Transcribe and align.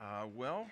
Uh, 0.00 0.24
well, 0.34 0.66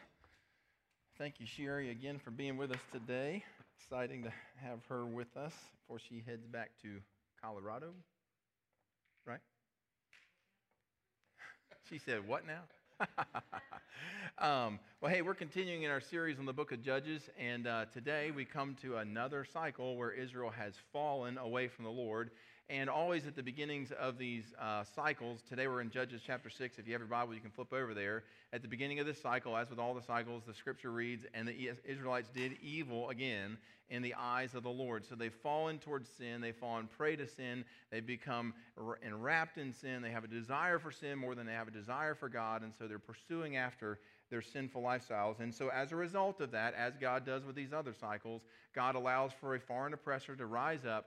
thank 1.18 1.38
you, 1.38 1.44
Sherry, 1.44 1.90
again 1.90 2.18
for 2.18 2.30
being 2.30 2.56
with 2.56 2.70
us 2.70 2.80
today. 2.90 3.44
Exciting 3.78 4.22
to 4.22 4.32
have 4.56 4.78
her 4.88 5.04
with 5.04 5.36
us 5.36 5.52
before 5.82 5.98
she 5.98 6.22
heads 6.26 6.46
back 6.46 6.70
to 6.80 6.96
Colorado. 7.42 7.88
Right? 9.26 9.40
She 11.90 11.98
said, 11.98 12.26
What 12.26 12.44
now? 12.46 12.62
um, 14.38 14.78
well, 15.02 15.12
hey, 15.12 15.20
we're 15.20 15.34
continuing 15.34 15.82
in 15.82 15.90
our 15.90 16.00
series 16.00 16.38
on 16.38 16.46
the 16.46 16.54
book 16.54 16.72
of 16.72 16.82
Judges, 16.82 17.28
and 17.38 17.66
uh, 17.66 17.84
today 17.92 18.30
we 18.30 18.46
come 18.46 18.76
to 18.80 18.96
another 18.96 19.44
cycle 19.44 19.96
where 19.98 20.10
Israel 20.10 20.50
has 20.50 20.72
fallen 20.90 21.36
away 21.36 21.68
from 21.68 21.84
the 21.84 21.90
Lord. 21.90 22.30
And 22.70 22.90
always 22.90 23.26
at 23.26 23.34
the 23.34 23.42
beginnings 23.42 23.92
of 23.98 24.18
these 24.18 24.44
uh, 24.60 24.84
cycles, 24.94 25.40
today 25.48 25.66
we're 25.66 25.80
in 25.80 25.90
Judges 25.90 26.20
chapter 26.26 26.50
6. 26.50 26.78
If 26.78 26.86
you 26.86 26.92
have 26.92 27.00
your 27.00 27.08
Bible, 27.08 27.32
you 27.32 27.40
can 27.40 27.50
flip 27.50 27.72
over 27.72 27.94
there. 27.94 28.24
At 28.52 28.60
the 28.60 28.68
beginning 28.68 29.00
of 29.00 29.06
this 29.06 29.18
cycle, 29.18 29.56
as 29.56 29.70
with 29.70 29.78
all 29.78 29.94
the 29.94 30.02
cycles, 30.02 30.42
the 30.46 30.52
scripture 30.52 30.90
reads, 30.90 31.24
And 31.32 31.48
the 31.48 31.70
Israelites 31.86 32.28
did 32.28 32.58
evil 32.62 33.08
again 33.08 33.56
in 33.88 34.02
the 34.02 34.14
eyes 34.18 34.54
of 34.54 34.64
the 34.64 34.68
Lord. 34.68 35.06
So 35.06 35.14
they've 35.14 35.32
fallen 35.32 35.78
towards 35.78 36.10
sin, 36.10 36.42
they've 36.42 36.54
fallen 36.54 36.90
prey 36.98 37.16
to 37.16 37.26
sin, 37.26 37.64
they've 37.90 38.06
become 38.06 38.52
enwrapped 39.02 39.56
in 39.56 39.72
sin, 39.72 40.02
they 40.02 40.10
have 40.10 40.24
a 40.24 40.28
desire 40.28 40.78
for 40.78 40.90
sin 40.90 41.18
more 41.18 41.34
than 41.34 41.46
they 41.46 41.54
have 41.54 41.68
a 41.68 41.70
desire 41.70 42.14
for 42.14 42.28
God, 42.28 42.62
and 42.62 42.74
so 42.78 42.86
they're 42.86 42.98
pursuing 42.98 43.56
after 43.56 43.98
their 44.28 44.42
sinful 44.42 44.82
lifestyles. 44.82 45.40
And 45.40 45.54
so, 45.54 45.70
as 45.70 45.92
a 45.92 45.96
result 45.96 46.42
of 46.42 46.50
that, 46.50 46.74
as 46.74 46.98
God 47.00 47.24
does 47.24 47.46
with 47.46 47.56
these 47.56 47.72
other 47.72 47.94
cycles, 47.98 48.42
God 48.74 48.94
allows 48.94 49.32
for 49.40 49.54
a 49.54 49.60
foreign 49.60 49.94
oppressor 49.94 50.36
to 50.36 50.44
rise 50.44 50.84
up 50.84 51.06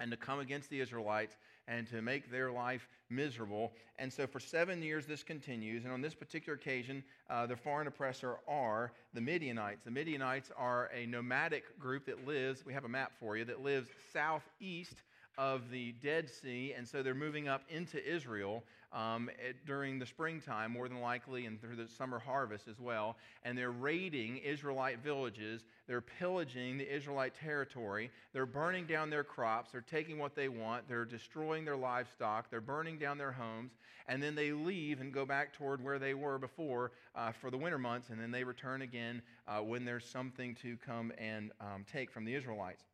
and 0.00 0.10
to 0.10 0.16
come 0.16 0.40
against 0.40 0.70
the 0.70 0.80
Israelites 0.80 1.36
and 1.66 1.86
to 1.88 2.00
make 2.00 2.30
their 2.30 2.50
life 2.50 2.88
miserable. 3.10 3.72
And 3.98 4.12
so 4.12 4.26
for 4.26 4.40
seven 4.40 4.82
years, 4.82 5.06
this 5.06 5.22
continues. 5.22 5.84
And 5.84 5.92
on 5.92 6.00
this 6.00 6.14
particular 6.14 6.56
occasion, 6.56 7.02
uh, 7.28 7.46
the 7.46 7.56
foreign 7.56 7.86
oppressor 7.86 8.36
are 8.48 8.92
the 9.14 9.20
Midianites. 9.20 9.84
The 9.84 9.90
Midianites 9.90 10.50
are 10.56 10.90
a 10.94 11.06
nomadic 11.06 11.78
group 11.78 12.06
that 12.06 12.26
lives, 12.26 12.64
we 12.64 12.72
have 12.72 12.84
a 12.84 12.88
map 12.88 13.12
for 13.18 13.36
you, 13.36 13.44
that 13.46 13.62
lives 13.62 13.88
southeast 14.12 15.02
of 15.36 15.70
the 15.70 15.92
Dead 16.02 16.28
Sea, 16.28 16.74
and 16.76 16.86
so 16.86 17.02
they're 17.02 17.14
moving 17.14 17.48
up 17.48 17.62
into 17.70 18.04
Israel 18.04 18.64
um, 18.92 19.30
during 19.66 19.98
the 19.98 20.06
springtime, 20.06 20.72
more 20.72 20.88
than 20.88 21.00
likely, 21.00 21.46
and 21.46 21.60
through 21.60 21.76
the 21.76 21.88
summer 21.88 22.18
harvest 22.18 22.68
as 22.68 22.78
well. 22.80 23.16
And 23.42 23.56
they're 23.56 23.70
raiding 23.70 24.38
Israelite 24.38 24.98
villages. 25.00 25.62
They're 25.86 26.00
pillaging 26.00 26.78
the 26.78 26.94
Israelite 26.94 27.34
territory. 27.34 28.10
They're 28.32 28.46
burning 28.46 28.86
down 28.86 29.10
their 29.10 29.24
crops. 29.24 29.72
They're 29.72 29.80
taking 29.82 30.18
what 30.18 30.34
they 30.34 30.48
want. 30.48 30.88
They're 30.88 31.04
destroying 31.04 31.64
their 31.64 31.76
livestock. 31.76 32.50
They're 32.50 32.60
burning 32.60 32.98
down 32.98 33.18
their 33.18 33.32
homes. 33.32 33.72
And 34.06 34.22
then 34.22 34.34
they 34.34 34.52
leave 34.52 35.00
and 35.00 35.12
go 35.12 35.26
back 35.26 35.52
toward 35.52 35.84
where 35.84 35.98
they 35.98 36.14
were 36.14 36.38
before 36.38 36.92
uh, 37.14 37.32
for 37.32 37.50
the 37.50 37.58
winter 37.58 37.78
months, 37.78 38.08
and 38.08 38.18
then 38.18 38.30
they 38.30 38.42
return 38.42 38.80
again 38.80 39.20
uh, 39.46 39.58
when 39.58 39.84
there's 39.84 40.06
something 40.06 40.54
to 40.62 40.78
come 40.78 41.12
and 41.18 41.52
um, 41.60 41.84
take 41.92 42.10
from 42.10 42.24
the 42.24 42.34
Israelites. 42.34 42.87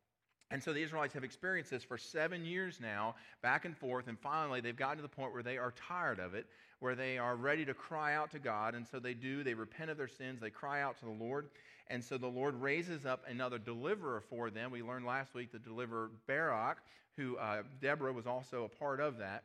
And 0.55 0.63
so 0.63 0.71
the 0.71 0.81
Israelites 0.81 1.13
have 1.15 1.25
experienced 1.25 1.69
this 1.69 1.83
for 1.83 1.97
seven 1.97 2.45
years 2.45 2.79
now, 2.79 3.15
back 3.41 3.65
and 3.65 3.75
forth, 3.75 4.07
and 4.07 4.17
finally 4.17 4.61
they've 4.61 4.73
gotten 4.73 4.95
to 4.95 5.01
the 5.01 5.09
point 5.09 5.33
where 5.33 5.43
they 5.43 5.57
are 5.57 5.73
tired 5.73 6.17
of 6.17 6.33
it, 6.33 6.45
where 6.79 6.95
they 6.95 7.17
are 7.17 7.35
ready 7.35 7.65
to 7.65 7.73
cry 7.73 8.15
out 8.15 8.31
to 8.31 8.39
God. 8.39 8.73
And 8.73 8.87
so 8.87 8.97
they 8.97 9.13
do, 9.13 9.43
they 9.43 9.53
repent 9.53 9.91
of 9.91 9.97
their 9.97 10.07
sins, 10.07 10.39
they 10.39 10.49
cry 10.49 10.81
out 10.81 10.97
to 10.99 11.03
the 11.03 11.11
Lord. 11.11 11.49
And 11.87 12.01
so 12.01 12.17
the 12.17 12.27
Lord 12.27 12.55
raises 12.55 13.05
up 13.05 13.25
another 13.27 13.57
deliverer 13.57 14.23
for 14.29 14.49
them. 14.49 14.71
We 14.71 14.81
learned 14.81 15.05
last 15.05 15.33
week 15.33 15.51
the 15.51 15.59
deliverer 15.59 16.09
Barak, 16.25 16.77
who 17.17 17.35
uh, 17.35 17.63
Deborah 17.81 18.13
was 18.13 18.25
also 18.25 18.63
a 18.63 18.69
part 18.69 19.01
of 19.01 19.17
that. 19.17 19.43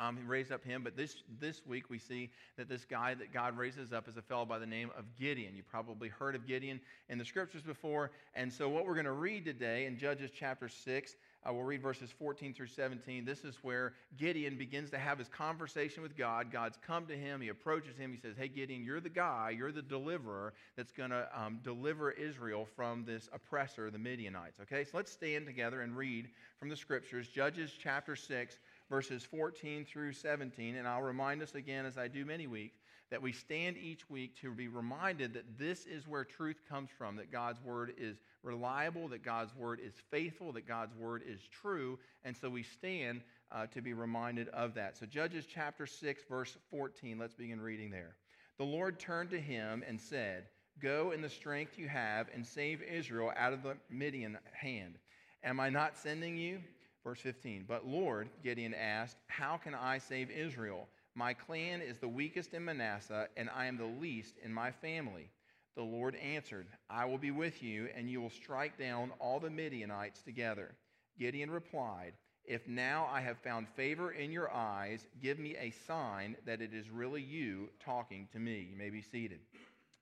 Um, 0.00 0.16
he 0.16 0.22
raised 0.22 0.50
up 0.50 0.64
him, 0.64 0.82
but 0.82 0.96
this, 0.96 1.16
this 1.38 1.60
week 1.66 1.90
we 1.90 1.98
see 1.98 2.30
that 2.56 2.68
this 2.68 2.86
guy 2.86 3.12
that 3.14 3.34
God 3.34 3.56
raises 3.56 3.92
up 3.92 4.08
is 4.08 4.16
a 4.16 4.22
fellow 4.22 4.46
by 4.46 4.58
the 4.58 4.66
name 4.66 4.90
of 4.96 5.04
Gideon. 5.18 5.54
You 5.54 5.62
probably 5.62 6.08
heard 6.08 6.34
of 6.34 6.46
Gideon 6.46 6.80
in 7.10 7.18
the 7.18 7.24
scriptures 7.24 7.62
before. 7.62 8.10
And 8.34 8.50
so, 8.50 8.68
what 8.70 8.86
we're 8.86 8.94
going 8.94 9.04
to 9.04 9.12
read 9.12 9.44
today 9.44 9.84
in 9.84 9.98
Judges 9.98 10.30
chapter 10.34 10.70
6, 10.70 11.16
uh, 11.44 11.52
we'll 11.52 11.64
read 11.64 11.82
verses 11.82 12.10
14 12.18 12.54
through 12.54 12.68
17. 12.68 13.26
This 13.26 13.44
is 13.44 13.56
where 13.62 13.92
Gideon 14.16 14.56
begins 14.56 14.88
to 14.90 14.98
have 14.98 15.18
his 15.18 15.28
conversation 15.28 16.02
with 16.02 16.16
God. 16.16 16.50
God's 16.50 16.78
come 16.86 17.06
to 17.06 17.16
him, 17.16 17.42
he 17.42 17.48
approaches 17.48 17.98
him, 17.98 18.10
he 18.10 18.18
says, 18.18 18.36
Hey, 18.38 18.48
Gideon, 18.48 18.82
you're 18.82 19.00
the 19.00 19.10
guy, 19.10 19.54
you're 19.56 19.72
the 19.72 19.82
deliverer 19.82 20.54
that's 20.76 20.92
going 20.92 21.10
to 21.10 21.28
um, 21.34 21.60
deliver 21.62 22.10
Israel 22.10 22.66
from 22.74 23.04
this 23.04 23.28
oppressor, 23.34 23.90
the 23.90 23.98
Midianites. 23.98 24.60
Okay, 24.60 24.84
so 24.84 24.92
let's 24.94 25.12
stand 25.12 25.44
together 25.44 25.82
and 25.82 25.94
read 25.94 26.28
from 26.58 26.70
the 26.70 26.76
scriptures, 26.76 27.28
Judges 27.28 27.72
chapter 27.78 28.16
6 28.16 28.58
verses 28.90 29.22
14 29.22 29.86
through 29.86 30.12
17. 30.12 30.76
And 30.76 30.86
I'll 30.86 31.00
remind 31.00 31.42
us 31.42 31.54
again, 31.54 31.86
as 31.86 31.96
I 31.96 32.08
do 32.08 32.26
many 32.26 32.46
weeks, 32.46 32.76
that 33.10 33.22
we 33.22 33.32
stand 33.32 33.76
each 33.76 34.08
week 34.10 34.38
to 34.40 34.52
be 34.52 34.68
reminded 34.68 35.32
that 35.34 35.58
this 35.58 35.86
is 35.86 36.06
where 36.06 36.24
truth 36.24 36.60
comes 36.68 36.90
from, 36.96 37.16
that 37.16 37.32
God's 37.32 37.62
word 37.62 37.94
is 37.96 38.18
reliable, 38.42 39.08
that 39.08 39.24
God's 39.24 39.54
word 39.56 39.80
is 39.82 39.94
faithful, 40.10 40.52
that 40.52 40.66
God's 40.66 40.94
word 40.94 41.22
is 41.26 41.40
true. 41.50 41.98
And 42.24 42.36
so 42.36 42.50
we 42.50 42.62
stand 42.62 43.22
uh, 43.52 43.66
to 43.68 43.80
be 43.80 43.94
reminded 43.94 44.48
of 44.48 44.74
that. 44.74 44.96
So, 44.96 45.06
Judges 45.06 45.44
chapter 45.52 45.86
6, 45.86 46.22
verse 46.28 46.56
14, 46.70 47.18
let's 47.18 47.34
begin 47.34 47.60
reading 47.60 47.90
there. 47.90 48.16
The 48.58 48.64
Lord 48.64 49.00
turned 49.00 49.30
to 49.30 49.40
him 49.40 49.82
and 49.88 50.00
said, 50.00 50.44
Go 50.80 51.10
in 51.10 51.20
the 51.20 51.28
strength 51.28 51.78
you 51.78 51.88
have 51.88 52.28
and 52.32 52.46
save 52.46 52.80
Israel 52.82 53.32
out 53.36 53.52
of 53.52 53.62
the 53.62 53.76
Midian 53.90 54.38
hand. 54.52 54.98
Am 55.42 55.58
I 55.58 55.68
not 55.68 55.96
sending 55.96 56.36
you? 56.36 56.60
Verse 57.04 57.20
15, 57.20 57.64
but 57.66 57.86
Lord, 57.86 58.28
Gideon 58.44 58.74
asked, 58.74 59.16
How 59.26 59.56
can 59.56 59.74
I 59.74 59.98
save 59.98 60.30
Israel? 60.30 60.86
My 61.14 61.32
clan 61.32 61.80
is 61.80 61.98
the 61.98 62.08
weakest 62.08 62.52
in 62.52 62.64
Manasseh, 62.64 63.28
and 63.36 63.48
I 63.54 63.66
am 63.66 63.78
the 63.78 64.00
least 64.00 64.34
in 64.42 64.52
my 64.52 64.70
family. 64.70 65.30
The 65.76 65.82
Lord 65.82 66.14
answered, 66.16 66.66
I 66.90 67.06
will 67.06 67.18
be 67.18 67.30
with 67.30 67.62
you, 67.62 67.88
and 67.96 68.10
you 68.10 68.20
will 68.20 68.30
strike 68.30 68.78
down 68.78 69.12
all 69.18 69.40
the 69.40 69.50
Midianites 69.50 70.22
together. 70.22 70.74
Gideon 71.18 71.50
replied, 71.50 72.12
If 72.44 72.68
now 72.68 73.08
I 73.10 73.22
have 73.22 73.38
found 73.38 73.68
favor 73.68 74.12
in 74.12 74.30
your 74.30 74.52
eyes, 74.52 75.06
give 75.22 75.38
me 75.38 75.56
a 75.56 75.70
sign 75.86 76.36
that 76.44 76.60
it 76.60 76.74
is 76.74 76.90
really 76.90 77.22
you 77.22 77.70
talking 77.82 78.28
to 78.32 78.38
me. 78.38 78.68
You 78.70 78.76
may 78.76 78.90
be 78.90 79.00
seated. 79.02 79.40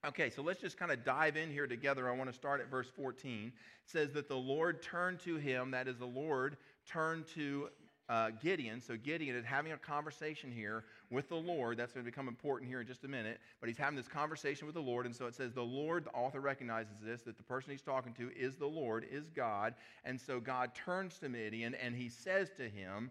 Okay, 0.07 0.31
so 0.31 0.43
let's 0.43 0.61
just 0.61 0.79
kind 0.79 0.93
of 0.93 1.05
dive 1.05 1.37
in 1.37 1.51
here 1.51 1.67
together. 1.67 2.09
I 2.09 2.17
want 2.17 2.31
to 2.31 2.37
start 2.37 2.61
at 2.61 2.71
verse 2.71 2.89
14. 2.97 3.47
It 3.47 3.53
says 3.85 4.13
that 4.13 4.29
the 4.29 4.37
Lord 4.37 4.83
turned 4.83 5.21
to 5.21 5.37
him, 5.37 5.73
that 5.73 5.89
is, 5.89 5.99
the 5.99 6.07
Lord 6.07 6.57
turn 6.88 7.25
to 7.34 7.69
uh, 8.09 8.31
Gideon. 8.43 8.81
So 8.81 8.97
Gideon 8.97 9.37
is 9.37 9.44
having 9.44 9.72
a 9.72 9.76
conversation 9.76 10.50
here 10.50 10.84
with 11.10 11.28
the 11.28 11.37
Lord. 11.37 11.76
That's 11.76 11.93
going 11.93 12.04
to 12.04 12.10
become 12.10 12.26
important 12.26 12.71
here 12.71 12.81
in 12.81 12.87
just 12.87 13.04
a 13.04 13.09
minute. 13.09 13.38
But 13.60 13.69
he's 13.69 13.76
having 13.76 13.97
this 13.97 14.09
conversation 14.09 14.66
with 14.66 14.75
the 14.75 14.82
Lord. 14.82 15.04
And 15.06 15.15
so 15.15 15.26
it 15.26 15.34
says 15.34 15.53
the 15.53 15.62
Lord, 15.62 16.04
the 16.04 16.10
author 16.10 16.41
recognizes 16.41 16.94
this, 17.03 17.22
that 17.22 17.37
the 17.37 17.43
person 17.43 17.71
he's 17.71 17.82
talking 17.82 18.15
to 18.15 18.31
is 18.34 18.56
the 18.56 18.66
Lord, 18.66 19.06
is 19.10 19.28
God. 19.28 19.75
And 20.04 20.19
so 20.19 20.41
God 20.41 20.75
turns 20.75 21.19
to 21.19 21.28
Midian 21.28 21.75
and 21.75 21.94
he 21.94 22.09
says 22.09 22.50
to 22.56 22.69
him, 22.69 23.10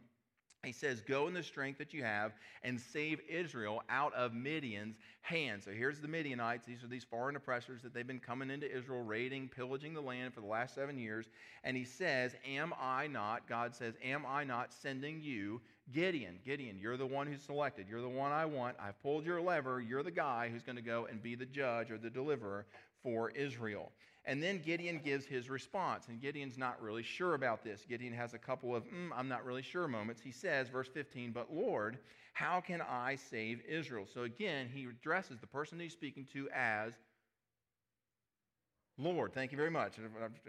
he 0.64 0.72
says, 0.72 1.02
Go 1.02 1.28
in 1.28 1.34
the 1.34 1.44
strength 1.44 1.78
that 1.78 1.94
you 1.94 2.04
have 2.04 2.34
and 2.64 2.80
save 2.80 3.22
Israel 3.30 3.84
out 3.90 4.14
of 4.14 4.34
Midian's 4.34 4.98
hand. 5.22 5.64
So 5.64 5.72
here's 5.72 6.00
the 6.00 6.08
Midianites. 6.08 6.66
These 6.66 6.84
are 6.84 6.88
these 6.88 7.04
foreign 7.04 7.36
oppressors 7.36 7.82
that 7.84 7.94
they've 7.94 8.08
been 8.08 8.20
coming 8.20 8.50
into 8.50 8.70
Israel, 8.76 9.04
raiding, 9.04 9.50
pillaging 9.50 9.94
the 9.94 10.02
land 10.02 10.34
for 10.34 10.42
the 10.42 10.48
last 10.48 10.74
seven 10.76 10.98
years. 10.98 11.28
And 11.64 11.78
he 11.78 11.84
says, 11.84 12.36
Am 12.46 12.74
I 12.80 13.08
not, 13.08 13.48
God 13.48 13.76
says, 13.76 13.94
Am 14.04 14.26
I 14.26 14.44
not 14.44 14.74
sending 14.74 15.22
you, 15.22 15.62
Gideon? 15.94 16.40
Gideon, 16.44 16.78
you're 16.80 16.98
the 16.98 17.06
one 17.06 17.28
who's 17.28 17.44
selected. 17.44 17.88
You're 17.90 18.02
the 18.02 18.10
one 18.10 18.32
I 18.32 18.46
want. 18.46 18.76
I've 18.80 19.02
pulled 19.02 19.26
your 19.26 19.42
lever. 19.42 19.80
You're 19.80 20.04
the 20.04 20.12
guy 20.12 20.50
who's 20.52 20.64
going 20.64 20.76
to 20.76 20.82
go 20.82 21.08
and 21.10 21.22
be 21.22 21.36
the 21.36 21.46
judge 21.46 21.92
or 21.92 21.98
the 21.98 22.10
deliverer 22.10 22.66
for 23.04 23.30
Israel. 23.32 23.92
And 24.28 24.44
then 24.44 24.60
Gideon 24.60 25.00
gives 25.04 25.26
his 25.26 25.50
response. 25.50 26.10
And 26.10 26.22
Gideon's 26.22 26.58
not 26.58 26.82
really 26.82 27.02
sure 27.02 27.34
about 27.34 27.64
this. 27.64 27.86
Gideon 27.88 28.14
has 28.14 28.34
a 28.34 28.38
couple 28.38 28.76
of, 28.76 28.84
mm, 28.84 29.10
I'm 29.16 29.30
not 29.30 29.46
really 29.46 29.62
sure 29.62 29.88
moments. 29.88 30.22
He 30.22 30.32
says, 30.32 30.68
verse 30.68 30.90
15, 30.94 31.32
But 31.32 31.48
Lord, 31.52 31.98
how 32.34 32.60
can 32.60 32.82
I 32.82 33.16
save 33.16 33.62
Israel? 33.68 34.06
So 34.14 34.24
again, 34.24 34.70
he 34.72 34.84
addresses 34.84 35.40
the 35.40 35.48
person 35.48 35.80
he's 35.80 35.94
speaking 35.94 36.28
to 36.34 36.50
as 36.54 36.94
Lord. 39.00 39.34
Thank 39.34 39.52
you 39.52 39.58
very 39.58 39.72
much. 39.72 39.94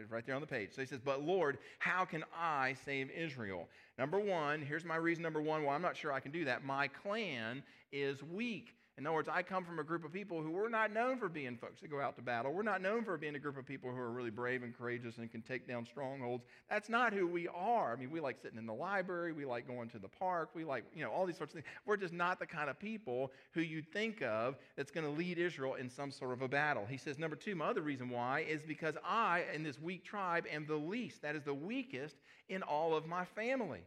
Right 0.08 0.26
there 0.26 0.34
on 0.34 0.40
the 0.40 0.46
page. 0.46 0.70
So 0.74 0.80
he 0.80 0.86
says, 0.86 1.00
But 1.04 1.22
Lord, 1.22 1.58
how 1.78 2.04
can 2.04 2.24
I 2.36 2.74
save 2.84 3.10
Israel? 3.10 3.68
Number 3.96 4.18
one, 4.18 4.60
here's 4.62 4.84
my 4.84 4.96
reason 4.96 5.22
number 5.22 5.40
one 5.40 5.62
why 5.62 5.74
I'm 5.74 5.82
not 5.82 5.96
sure 5.96 6.12
I 6.12 6.20
can 6.20 6.32
do 6.32 6.44
that. 6.46 6.64
My 6.64 6.88
clan 6.88 7.62
is 7.92 8.22
weak. 8.22 8.74
In 8.98 9.06
other 9.06 9.14
words, 9.14 9.28
I 9.32 9.44
come 9.44 9.64
from 9.64 9.78
a 9.78 9.84
group 9.84 10.04
of 10.04 10.12
people 10.12 10.42
who 10.42 10.50
were 10.50 10.68
not 10.68 10.92
known 10.92 11.18
for 11.18 11.28
being 11.28 11.56
folks 11.56 11.80
that 11.82 11.88
go 11.88 12.00
out 12.00 12.16
to 12.16 12.22
battle. 12.22 12.52
We're 12.52 12.64
not 12.64 12.82
known 12.82 13.04
for 13.04 13.16
being 13.16 13.36
a 13.36 13.38
group 13.38 13.56
of 13.56 13.64
people 13.64 13.92
who 13.92 13.96
are 13.96 14.10
really 14.10 14.30
brave 14.30 14.64
and 14.64 14.76
courageous 14.76 15.18
and 15.18 15.30
can 15.30 15.40
take 15.40 15.68
down 15.68 15.86
strongholds. 15.86 16.44
That's 16.68 16.88
not 16.88 17.12
who 17.12 17.28
we 17.28 17.46
are. 17.46 17.92
I 17.92 17.96
mean, 17.96 18.10
we 18.10 18.18
like 18.18 18.38
sitting 18.42 18.58
in 18.58 18.66
the 18.66 18.74
library. 18.74 19.32
We 19.32 19.44
like 19.44 19.68
going 19.68 19.88
to 19.90 20.00
the 20.00 20.08
park. 20.08 20.50
We 20.52 20.64
like, 20.64 20.82
you 20.96 21.04
know, 21.04 21.12
all 21.12 21.26
these 21.26 21.36
sorts 21.36 21.54
of 21.54 21.62
things. 21.62 21.66
We're 21.86 21.96
just 21.96 22.12
not 22.12 22.40
the 22.40 22.46
kind 22.46 22.68
of 22.68 22.76
people 22.80 23.30
who 23.52 23.60
you 23.60 23.82
think 23.82 24.20
of 24.20 24.56
that's 24.76 24.90
going 24.90 25.06
to 25.06 25.12
lead 25.12 25.38
Israel 25.38 25.74
in 25.74 25.88
some 25.88 26.10
sort 26.10 26.32
of 26.32 26.42
a 26.42 26.48
battle. 26.48 26.84
He 26.84 26.96
says, 26.96 27.20
number 27.20 27.36
two, 27.36 27.54
my 27.54 27.66
other 27.66 27.82
reason 27.82 28.10
why 28.10 28.40
is 28.48 28.62
because 28.62 28.96
I, 29.04 29.44
in 29.54 29.62
this 29.62 29.80
weak 29.80 30.04
tribe, 30.04 30.44
am 30.50 30.66
the 30.66 30.74
least. 30.74 31.22
That 31.22 31.36
is 31.36 31.44
the 31.44 31.54
weakest 31.54 32.16
in 32.48 32.64
all 32.64 32.96
of 32.96 33.06
my 33.06 33.24
family. 33.24 33.82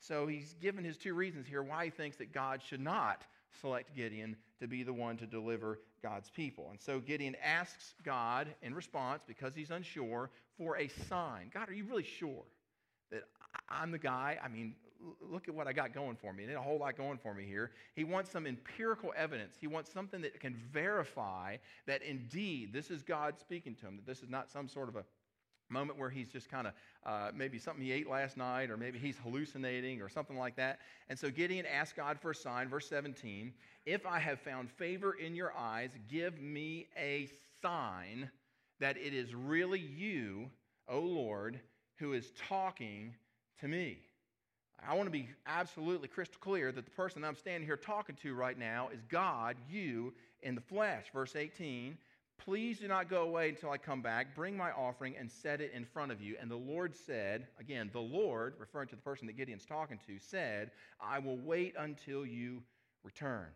So 0.00 0.26
he's 0.26 0.54
given 0.54 0.82
his 0.84 0.96
two 0.96 1.14
reasons 1.14 1.46
here 1.46 1.62
why 1.62 1.84
he 1.84 1.90
thinks 1.90 2.16
that 2.16 2.32
God 2.32 2.60
should 2.60 2.80
not 2.80 3.22
select 3.60 3.94
Gideon 3.94 4.36
to 4.60 4.66
be 4.66 4.82
the 4.82 4.92
one 4.92 5.16
to 5.18 5.26
deliver 5.26 5.80
God's 6.02 6.30
people. 6.30 6.68
And 6.70 6.80
so 6.80 7.00
Gideon 7.00 7.36
asks 7.42 7.94
God 8.04 8.48
in 8.62 8.74
response, 8.74 9.22
because 9.26 9.54
he's 9.54 9.70
unsure, 9.70 10.30
for 10.56 10.78
a 10.78 10.88
sign. 11.08 11.50
God, 11.52 11.68
are 11.68 11.74
you 11.74 11.84
really 11.84 12.02
sure 12.02 12.44
that 13.10 13.24
I'm 13.68 13.90
the 13.90 13.98
guy? 13.98 14.38
I 14.42 14.48
mean, 14.48 14.74
look 15.20 15.48
at 15.48 15.54
what 15.54 15.66
I 15.66 15.72
got 15.72 15.92
going 15.92 16.16
for 16.16 16.32
me. 16.32 16.44
And 16.44 16.52
a 16.54 16.60
whole 16.60 16.78
lot 16.78 16.96
going 16.96 17.18
for 17.18 17.34
me 17.34 17.44
here. 17.44 17.72
He 17.94 18.04
wants 18.04 18.30
some 18.30 18.46
empirical 18.46 19.12
evidence. 19.16 19.56
He 19.60 19.66
wants 19.66 19.92
something 19.92 20.22
that 20.22 20.40
can 20.40 20.54
verify 20.72 21.56
that 21.86 22.02
indeed 22.02 22.72
this 22.72 22.90
is 22.90 23.02
God 23.02 23.38
speaking 23.38 23.74
to 23.76 23.86
him, 23.86 23.96
that 23.96 24.06
this 24.06 24.22
is 24.22 24.30
not 24.30 24.50
some 24.50 24.68
sort 24.68 24.88
of 24.88 24.96
a 24.96 25.04
moment 25.68 25.98
where 25.98 26.10
he's 26.10 26.28
just 26.28 26.50
kind 26.50 26.66
of 26.66 26.72
uh, 27.04 27.30
maybe 27.34 27.58
something 27.58 27.84
he 27.84 27.92
ate 27.92 28.08
last 28.08 28.36
night 28.36 28.70
or 28.70 28.76
maybe 28.76 28.98
he's 28.98 29.16
hallucinating 29.18 30.00
or 30.00 30.08
something 30.08 30.36
like 30.36 30.56
that 30.56 30.78
and 31.08 31.18
so 31.18 31.30
gideon 31.30 31.66
asked 31.66 31.96
god 31.96 32.18
for 32.18 32.30
a 32.30 32.34
sign 32.34 32.68
verse 32.68 32.88
17 32.88 33.52
if 33.84 34.06
i 34.06 34.18
have 34.18 34.40
found 34.40 34.70
favor 34.70 35.14
in 35.14 35.34
your 35.34 35.52
eyes 35.56 35.90
give 36.08 36.40
me 36.40 36.86
a 36.98 37.28
sign 37.62 38.30
that 38.80 38.96
it 38.96 39.12
is 39.14 39.34
really 39.34 39.80
you 39.80 40.48
o 40.88 41.00
lord 41.00 41.60
who 41.96 42.12
is 42.12 42.32
talking 42.48 43.14
to 43.60 43.68
me 43.68 43.98
I 44.86 44.94
want 44.94 45.06
to 45.06 45.10
be 45.10 45.28
absolutely 45.46 46.08
crystal 46.08 46.38
clear 46.40 46.70
that 46.70 46.84
the 46.84 46.90
person 46.90 47.24
I'm 47.24 47.34
standing 47.34 47.66
here 47.66 47.78
talking 47.78 48.16
to 48.22 48.34
right 48.34 48.58
now 48.58 48.90
is 48.92 49.00
God, 49.08 49.56
you 49.70 50.12
in 50.42 50.54
the 50.54 50.60
flesh. 50.60 51.06
Verse 51.12 51.34
18 51.34 51.96
Please 52.38 52.78
do 52.78 52.86
not 52.86 53.10
go 53.10 53.22
away 53.22 53.48
until 53.48 53.70
I 53.70 53.78
come 53.78 54.02
back. 54.02 54.34
Bring 54.36 54.56
my 54.56 54.70
offering 54.70 55.16
and 55.18 55.30
set 55.30 55.60
it 55.60 55.72
in 55.74 55.84
front 55.84 56.12
of 56.12 56.20
you. 56.20 56.36
And 56.40 56.50
the 56.50 56.56
Lord 56.56 56.94
said, 56.94 57.48
again, 57.58 57.90
the 57.92 58.00
Lord, 58.00 58.54
referring 58.58 58.88
to 58.88 58.96
the 58.96 59.02
person 59.02 59.26
that 59.26 59.36
Gideon's 59.36 59.66
talking 59.66 59.98
to, 60.06 60.18
said, 60.18 60.70
I 61.00 61.18
will 61.18 61.38
wait 61.38 61.74
until 61.78 62.24
you 62.24 62.62
return. 63.02 63.48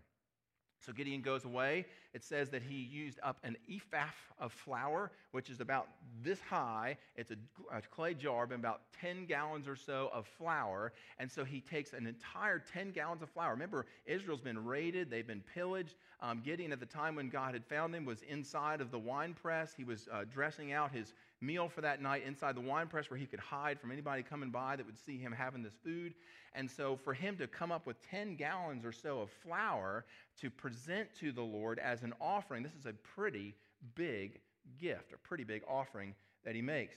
So 0.84 0.92
Gideon 0.92 1.20
goes 1.20 1.44
away. 1.44 1.84
It 2.14 2.24
says 2.24 2.48
that 2.50 2.62
he 2.62 2.74
used 2.74 3.20
up 3.22 3.36
an 3.44 3.56
ephah 3.70 4.08
of 4.38 4.52
flour, 4.52 5.12
which 5.32 5.50
is 5.50 5.60
about 5.60 5.88
this 6.22 6.40
high. 6.40 6.96
It's 7.16 7.30
a, 7.30 7.36
a, 7.72 7.82
clay 7.82 8.14
jar, 8.14 8.46
but 8.46 8.54
about 8.54 8.80
10 9.00 9.26
gallons 9.26 9.68
or 9.68 9.76
so 9.76 10.10
of 10.12 10.26
flour. 10.26 10.92
And 11.18 11.30
so 11.30 11.44
he 11.44 11.60
takes 11.60 11.92
an 11.92 12.06
entire 12.06 12.58
10 12.58 12.92
gallons 12.92 13.22
of 13.22 13.28
flour. 13.30 13.50
Remember, 13.50 13.86
Israel's 14.06 14.40
been 14.40 14.64
raided, 14.64 15.10
they've 15.10 15.26
been 15.26 15.44
pillaged. 15.54 15.94
Um, 16.22 16.40
Gideon, 16.44 16.72
at 16.72 16.80
the 16.80 16.86
time 16.86 17.14
when 17.14 17.28
God 17.28 17.52
had 17.52 17.64
found 17.66 17.94
him, 17.94 18.04
was 18.04 18.22
inside 18.22 18.80
of 18.80 18.90
the 18.90 18.98
wine 18.98 19.34
press. 19.34 19.74
He 19.76 19.84
was 19.84 20.08
uh, 20.12 20.24
dressing 20.32 20.72
out 20.72 20.92
his 20.92 21.12
meal 21.40 21.68
for 21.68 21.80
that 21.80 22.02
night 22.02 22.22
inside 22.26 22.54
the 22.54 22.60
wine 22.60 22.86
press 22.86 23.10
where 23.10 23.18
he 23.18 23.26
could 23.26 23.40
hide 23.40 23.80
from 23.80 23.90
anybody 23.90 24.22
coming 24.22 24.50
by 24.50 24.76
that 24.76 24.86
would 24.86 24.98
see 24.98 25.18
him 25.18 25.32
having 25.32 25.62
this 25.62 25.74
food. 25.82 26.14
And 26.54 26.70
so, 26.70 26.96
for 26.96 27.14
him 27.14 27.36
to 27.36 27.46
come 27.46 27.70
up 27.70 27.86
with 27.86 27.96
10 28.10 28.36
gallons 28.36 28.84
or 28.84 28.92
so 28.92 29.20
of 29.20 29.30
flour 29.30 30.04
to 30.40 30.50
present 30.50 31.08
to 31.20 31.32
the 31.32 31.42
Lord 31.42 31.78
as 31.78 32.02
an 32.02 32.12
offering, 32.20 32.62
this 32.62 32.74
is 32.74 32.86
a 32.86 32.92
pretty 32.92 33.54
big 33.94 34.40
gift, 34.78 35.12
a 35.12 35.18
pretty 35.18 35.44
big 35.44 35.62
offering 35.68 36.14
that 36.44 36.54
he 36.54 36.62
makes. 36.62 36.96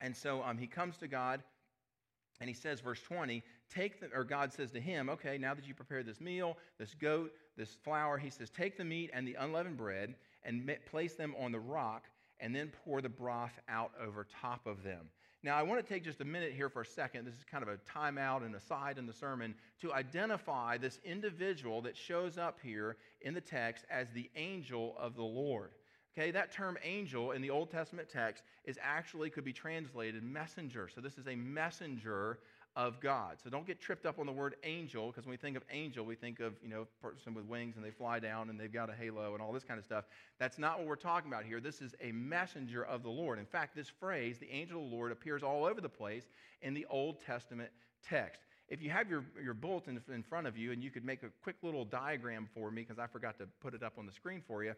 And 0.00 0.16
so 0.16 0.42
um, 0.42 0.58
he 0.58 0.66
comes 0.66 0.96
to 0.98 1.08
God 1.08 1.42
and 2.40 2.48
he 2.48 2.54
says, 2.54 2.80
verse 2.80 3.00
20, 3.02 3.42
take 3.74 4.00
the, 4.00 4.08
or 4.14 4.22
God 4.22 4.52
says 4.52 4.70
to 4.72 4.80
him, 4.80 5.08
okay, 5.08 5.38
now 5.38 5.54
that 5.54 5.66
you 5.66 5.74
prepared 5.74 6.06
this 6.06 6.20
meal, 6.20 6.56
this 6.78 6.94
goat, 6.94 7.32
this 7.56 7.76
flour, 7.82 8.16
he 8.16 8.30
says, 8.30 8.50
take 8.50 8.76
the 8.76 8.84
meat 8.84 9.10
and 9.12 9.26
the 9.26 9.34
unleavened 9.34 9.76
bread 9.76 10.14
and 10.44 10.70
place 10.88 11.14
them 11.14 11.34
on 11.40 11.50
the 11.50 11.58
rock 11.58 12.04
and 12.40 12.54
then 12.54 12.72
pour 12.84 13.00
the 13.00 13.08
broth 13.08 13.58
out 13.68 13.92
over 14.00 14.26
top 14.40 14.66
of 14.66 14.82
them. 14.82 15.10
Now, 15.44 15.56
I 15.56 15.62
want 15.62 15.84
to 15.84 15.88
take 15.88 16.02
just 16.02 16.20
a 16.20 16.24
minute 16.24 16.52
here 16.52 16.68
for 16.68 16.82
a 16.82 16.86
second. 16.86 17.24
This 17.24 17.34
is 17.34 17.44
kind 17.44 17.62
of 17.62 17.68
a 17.68 17.76
timeout 17.76 18.44
and 18.44 18.54
aside 18.56 18.98
in 18.98 19.06
the 19.06 19.12
sermon 19.12 19.54
to 19.80 19.92
identify 19.92 20.78
this 20.78 20.98
individual 21.04 21.80
that 21.82 21.96
shows 21.96 22.38
up 22.38 22.58
here 22.60 22.96
in 23.20 23.34
the 23.34 23.40
text 23.40 23.84
as 23.88 24.10
the 24.10 24.28
angel 24.34 24.96
of 24.98 25.14
the 25.14 25.22
Lord. 25.22 25.70
Okay, 26.16 26.32
that 26.32 26.50
term 26.50 26.76
angel 26.82 27.30
in 27.30 27.40
the 27.40 27.50
Old 27.50 27.70
Testament 27.70 28.08
text 28.08 28.42
is 28.64 28.76
actually 28.82 29.30
could 29.30 29.44
be 29.44 29.52
translated 29.52 30.24
messenger. 30.24 30.88
So 30.92 31.00
this 31.00 31.16
is 31.16 31.28
a 31.28 31.36
messenger 31.36 32.40
of 32.78 33.00
God. 33.00 33.38
So 33.42 33.50
don't 33.50 33.66
get 33.66 33.80
tripped 33.80 34.06
up 34.06 34.20
on 34.20 34.26
the 34.26 34.32
word 34.32 34.54
angel, 34.62 35.08
because 35.08 35.26
when 35.26 35.32
we 35.32 35.36
think 35.36 35.56
of 35.56 35.64
angel, 35.68 36.04
we 36.04 36.14
think 36.14 36.38
of, 36.38 36.54
you 36.62 36.68
know, 36.68 36.86
person 37.02 37.34
with 37.34 37.44
wings 37.44 37.74
and 37.74 37.84
they 37.84 37.90
fly 37.90 38.20
down 38.20 38.50
and 38.50 38.58
they've 38.58 38.72
got 38.72 38.88
a 38.88 38.94
halo 38.94 39.34
and 39.34 39.42
all 39.42 39.52
this 39.52 39.64
kind 39.64 39.78
of 39.78 39.84
stuff. 39.84 40.04
That's 40.38 40.60
not 40.60 40.78
what 40.78 40.86
we're 40.86 40.94
talking 40.94 41.28
about 41.28 41.42
here. 41.42 41.60
This 41.60 41.82
is 41.82 41.96
a 42.00 42.12
messenger 42.12 42.84
of 42.84 43.02
the 43.02 43.10
Lord. 43.10 43.40
In 43.40 43.46
fact, 43.46 43.74
this 43.74 43.88
phrase, 43.88 44.38
the 44.38 44.48
angel 44.52 44.84
of 44.84 44.90
the 44.90 44.96
Lord, 44.96 45.10
appears 45.10 45.42
all 45.42 45.64
over 45.64 45.80
the 45.80 45.88
place 45.88 46.28
in 46.62 46.72
the 46.72 46.86
Old 46.88 47.20
Testament 47.20 47.70
text. 48.00 48.42
If 48.68 48.80
you 48.80 48.90
have 48.90 49.10
your, 49.10 49.24
your 49.42 49.54
bulletin 49.54 50.00
in 50.14 50.22
front 50.22 50.46
of 50.46 50.56
you 50.56 50.70
and 50.70 50.80
you 50.80 50.92
could 50.92 51.04
make 51.04 51.24
a 51.24 51.30
quick 51.42 51.56
little 51.64 51.84
diagram 51.84 52.48
for 52.54 52.70
me, 52.70 52.82
because 52.82 53.00
I 53.00 53.08
forgot 53.08 53.38
to 53.38 53.48
put 53.60 53.74
it 53.74 53.82
up 53.82 53.94
on 53.98 54.06
the 54.06 54.12
screen 54.12 54.40
for 54.46 54.62
you, 54.62 54.74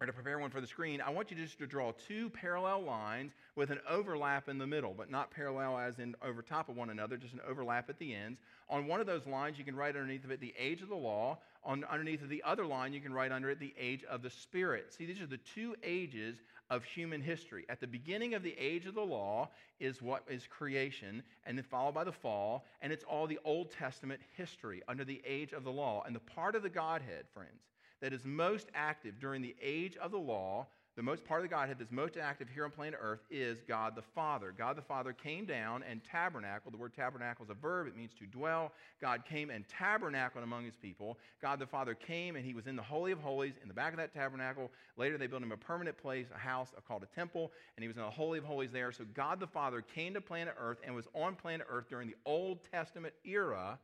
or 0.00 0.06
to 0.06 0.12
prepare 0.12 0.38
one 0.38 0.50
for 0.50 0.60
the 0.60 0.66
screen, 0.66 1.00
I 1.00 1.10
want 1.10 1.30
you 1.30 1.36
just 1.36 1.58
to 1.58 1.66
draw 1.66 1.92
two 2.06 2.28
parallel 2.30 2.82
lines 2.82 3.32
with 3.54 3.70
an 3.70 3.80
overlap 3.88 4.48
in 4.48 4.58
the 4.58 4.66
middle, 4.66 4.92
but 4.96 5.10
not 5.10 5.30
parallel 5.30 5.78
as 5.78 5.98
in 5.98 6.14
over 6.22 6.42
top 6.42 6.68
of 6.68 6.76
one 6.76 6.90
another, 6.90 7.16
just 7.16 7.32
an 7.32 7.40
overlap 7.48 7.88
at 7.88 7.98
the 7.98 8.14
ends. 8.14 8.40
On 8.68 8.86
one 8.86 9.00
of 9.00 9.06
those 9.06 9.26
lines, 9.26 9.58
you 9.58 9.64
can 9.64 9.74
write 9.74 9.96
underneath 9.96 10.24
of 10.24 10.30
it 10.30 10.40
the 10.40 10.54
age 10.58 10.82
of 10.82 10.88
the 10.88 10.94
law. 10.94 11.38
On 11.64 11.82
underneath 11.84 12.22
of 12.22 12.28
the 12.28 12.42
other 12.44 12.66
line, 12.66 12.92
you 12.92 13.00
can 13.00 13.12
write 13.12 13.32
under 13.32 13.48
it 13.48 13.58
the 13.58 13.74
age 13.78 14.04
of 14.04 14.22
the 14.22 14.30
Spirit. 14.30 14.92
See, 14.92 15.06
these 15.06 15.20
are 15.20 15.26
the 15.26 15.38
two 15.38 15.74
ages 15.82 16.42
of 16.68 16.84
human 16.84 17.22
history. 17.22 17.64
At 17.70 17.80
the 17.80 17.86
beginning 17.86 18.34
of 18.34 18.42
the 18.42 18.54
age 18.58 18.86
of 18.86 18.94
the 18.94 19.00
law 19.00 19.48
is 19.80 20.02
what 20.02 20.24
is 20.28 20.46
creation, 20.46 21.22
and 21.46 21.56
then 21.56 21.64
followed 21.64 21.94
by 21.94 22.04
the 22.04 22.12
fall, 22.12 22.66
and 22.82 22.92
it's 22.92 23.04
all 23.04 23.26
the 23.26 23.38
Old 23.44 23.70
Testament 23.70 24.20
history 24.36 24.82
under 24.88 25.04
the 25.04 25.22
age 25.24 25.52
of 25.52 25.64
the 25.64 25.72
law. 25.72 26.02
And 26.04 26.14
the 26.14 26.20
part 26.20 26.54
of 26.54 26.62
the 26.62 26.68
Godhead, 26.68 27.24
friends, 27.32 27.62
that 28.00 28.12
is 28.12 28.24
most 28.24 28.68
active 28.74 29.18
during 29.20 29.42
the 29.42 29.54
age 29.62 29.96
of 29.96 30.10
the 30.10 30.18
law, 30.18 30.66
the 30.96 31.02
most 31.02 31.26
part 31.26 31.40
of 31.40 31.42
the 31.42 31.54
Godhead 31.54 31.76
that's 31.78 31.92
most 31.92 32.16
active 32.16 32.48
here 32.48 32.64
on 32.64 32.70
planet 32.70 32.98
Earth 33.02 33.20
is 33.30 33.58
God 33.68 33.94
the 33.94 34.02
Father. 34.14 34.54
God 34.56 34.76
the 34.76 34.82
Father 34.82 35.12
came 35.12 35.44
down 35.44 35.82
and 35.82 36.00
tabernacled. 36.02 36.72
The 36.72 36.78
word 36.78 36.94
tabernacle 36.94 37.44
is 37.44 37.50
a 37.50 37.54
verb, 37.54 37.86
it 37.86 37.94
means 37.94 38.12
to 38.18 38.24
dwell. 38.24 38.72
God 38.98 39.26
came 39.26 39.50
and 39.50 39.68
tabernacled 39.68 40.42
among 40.42 40.64
his 40.64 40.74
people. 40.74 41.18
God 41.42 41.58
the 41.58 41.66
Father 41.66 41.94
came 41.94 42.34
and 42.34 42.46
he 42.46 42.54
was 42.54 42.66
in 42.66 42.76
the 42.76 42.82
Holy 42.82 43.12
of 43.12 43.18
Holies 43.18 43.52
in 43.60 43.68
the 43.68 43.74
back 43.74 43.92
of 43.92 43.98
that 43.98 44.14
tabernacle. 44.14 44.70
Later, 44.96 45.18
they 45.18 45.26
built 45.26 45.42
him 45.42 45.52
a 45.52 45.56
permanent 45.58 45.98
place, 45.98 46.28
a 46.34 46.38
house 46.38 46.72
called 46.88 47.02
a 47.02 47.14
temple, 47.14 47.52
and 47.76 47.84
he 47.84 47.88
was 47.88 47.98
in 47.98 48.02
the 48.02 48.10
Holy 48.10 48.38
of 48.38 48.44
Holies 48.44 48.70
there. 48.72 48.90
So 48.90 49.04
God 49.12 49.38
the 49.38 49.46
Father 49.46 49.82
came 49.82 50.14
to 50.14 50.22
planet 50.22 50.54
Earth 50.58 50.78
and 50.82 50.94
was 50.94 51.08
on 51.14 51.34
planet 51.34 51.66
Earth 51.68 51.90
during 51.90 52.08
the 52.08 52.16
Old 52.24 52.60
Testament 52.72 53.12
era 53.22 53.78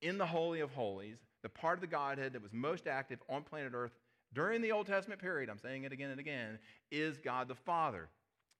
in 0.00 0.16
the 0.16 0.26
Holy 0.26 0.60
of 0.60 0.70
Holies 0.70 1.18
the 1.42 1.48
part 1.48 1.76
of 1.76 1.80
the 1.80 1.86
Godhead 1.86 2.32
that 2.32 2.42
was 2.42 2.52
most 2.52 2.86
active 2.86 3.20
on 3.28 3.42
planet 3.42 3.72
Earth 3.74 3.92
during 4.34 4.60
the 4.60 4.72
Old 4.72 4.86
Testament 4.86 5.20
period, 5.20 5.48
I'm 5.48 5.58
saying 5.58 5.84
it 5.84 5.92
again 5.92 6.10
and 6.10 6.20
again, 6.20 6.58
is 6.90 7.16
God 7.16 7.48
the 7.48 7.54
Father. 7.54 8.08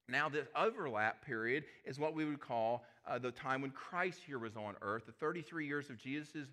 Now, 0.08 0.28
this 0.28 0.48
overlap 0.56 1.24
period 1.24 1.64
is 1.84 1.98
what 1.98 2.14
we 2.14 2.24
would 2.24 2.40
call 2.40 2.84
uh, 3.06 3.18
the 3.18 3.30
time 3.30 3.60
when 3.60 3.70
Christ 3.72 4.20
here 4.26 4.38
was 4.38 4.56
on 4.56 4.74
earth, 4.80 5.04
the 5.04 5.12
33 5.12 5.66
years 5.66 5.90
of 5.90 5.98
Jesus' 5.98 6.48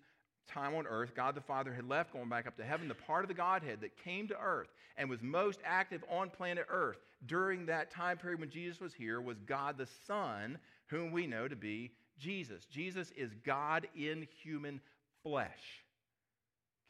time 0.45 0.75
on 0.75 0.85
earth. 0.87 1.15
God 1.15 1.35
the 1.35 1.41
Father 1.41 1.73
had 1.73 1.87
left, 1.87 2.11
going 2.11 2.27
back 2.27 2.47
up 2.47 2.57
to 2.57 2.65
heaven. 2.65 2.89
The 2.89 2.95
part 2.95 3.23
of 3.23 3.29
the 3.29 3.33
Godhead 3.33 3.79
that 3.81 3.95
came 4.03 4.27
to 4.27 4.39
earth 4.39 4.67
and 4.97 5.09
was 5.09 5.21
most 5.21 5.61
active 5.63 6.03
on 6.09 6.29
planet 6.29 6.65
earth 6.69 6.97
during 7.25 7.65
that 7.67 7.91
time 7.91 8.17
period 8.17 8.41
when 8.41 8.49
Jesus 8.49 8.81
was 8.81 8.93
here 8.93 9.21
was 9.21 9.39
God 9.39 9.77
the 9.77 9.87
Son, 10.05 10.57
whom 10.87 11.11
we 11.11 11.25
know 11.25 11.47
to 11.47 11.55
be 11.55 11.91
Jesus. 12.19 12.65
Jesus 12.65 13.11
is 13.11 13.31
God 13.45 13.87
in 13.95 14.27
human 14.43 14.81
flesh. 15.23 15.84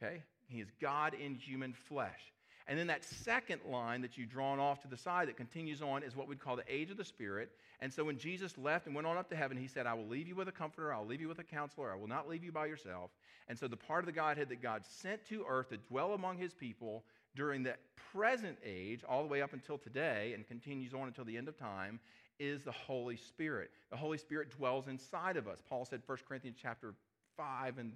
Okay? 0.01 0.21
He 0.47 0.59
is 0.59 0.67
God 0.81 1.13
in 1.13 1.35
human 1.35 1.73
flesh. 1.73 2.33
And 2.67 2.79
then 2.79 2.87
that 2.87 3.03
second 3.03 3.61
line 3.69 4.01
that 4.01 4.17
you've 4.17 4.31
drawn 4.31 4.59
off 4.59 4.81
to 4.81 4.87
the 4.87 4.97
side 4.97 5.27
that 5.27 5.37
continues 5.37 5.83
on 5.83 6.01
is 6.01 6.15
what 6.15 6.27
we'd 6.27 6.39
call 6.39 6.55
the 6.55 6.63
age 6.67 6.89
of 6.89 6.97
the 6.97 7.05
Spirit. 7.05 7.51
And 7.79 7.93
so 7.93 8.03
when 8.03 8.17
Jesus 8.17 8.57
left 8.57 8.87
and 8.87 8.95
went 8.95 9.05
on 9.05 9.17
up 9.17 9.29
to 9.29 9.35
heaven, 9.35 9.55
he 9.55 9.67
said, 9.67 9.85
I 9.85 9.93
will 9.93 10.07
leave 10.07 10.27
you 10.27 10.35
with 10.35 10.47
a 10.47 10.51
comforter, 10.51 10.91
I'll 10.91 11.05
leave 11.05 11.21
you 11.21 11.27
with 11.27 11.37
a 11.37 11.43
counselor, 11.43 11.91
I 11.91 11.95
will 11.95 12.07
not 12.07 12.27
leave 12.27 12.43
you 12.43 12.51
by 12.51 12.65
yourself. 12.65 13.11
And 13.47 13.59
so 13.59 13.67
the 13.67 13.77
part 13.77 13.99
of 13.99 14.07
the 14.07 14.11
Godhead 14.11 14.49
that 14.49 14.63
God 14.63 14.83
sent 14.83 15.23
to 15.29 15.45
earth 15.47 15.69
to 15.69 15.77
dwell 15.77 16.13
among 16.13 16.39
his 16.39 16.55
people 16.55 17.03
during 17.35 17.61
the 17.61 17.75
present 18.11 18.57
age, 18.65 19.01
all 19.07 19.21
the 19.21 19.29
way 19.29 19.43
up 19.43 19.53
until 19.53 19.77
today, 19.77 20.31
and 20.33 20.47
continues 20.47 20.93
on 20.93 21.07
until 21.07 21.25
the 21.25 21.37
end 21.37 21.47
of 21.47 21.59
time, 21.59 21.99
is 22.39 22.63
the 22.63 22.71
Holy 22.71 23.17
Spirit. 23.17 23.69
The 23.91 23.97
Holy 23.97 24.17
Spirit 24.17 24.57
dwells 24.57 24.87
inside 24.87 25.37
of 25.37 25.47
us. 25.47 25.59
Paul 25.69 25.85
said, 25.85 26.01
1 26.05 26.17
Corinthians 26.27 26.57
chapter 26.59 26.95
5 27.37 27.77
and 27.77 27.91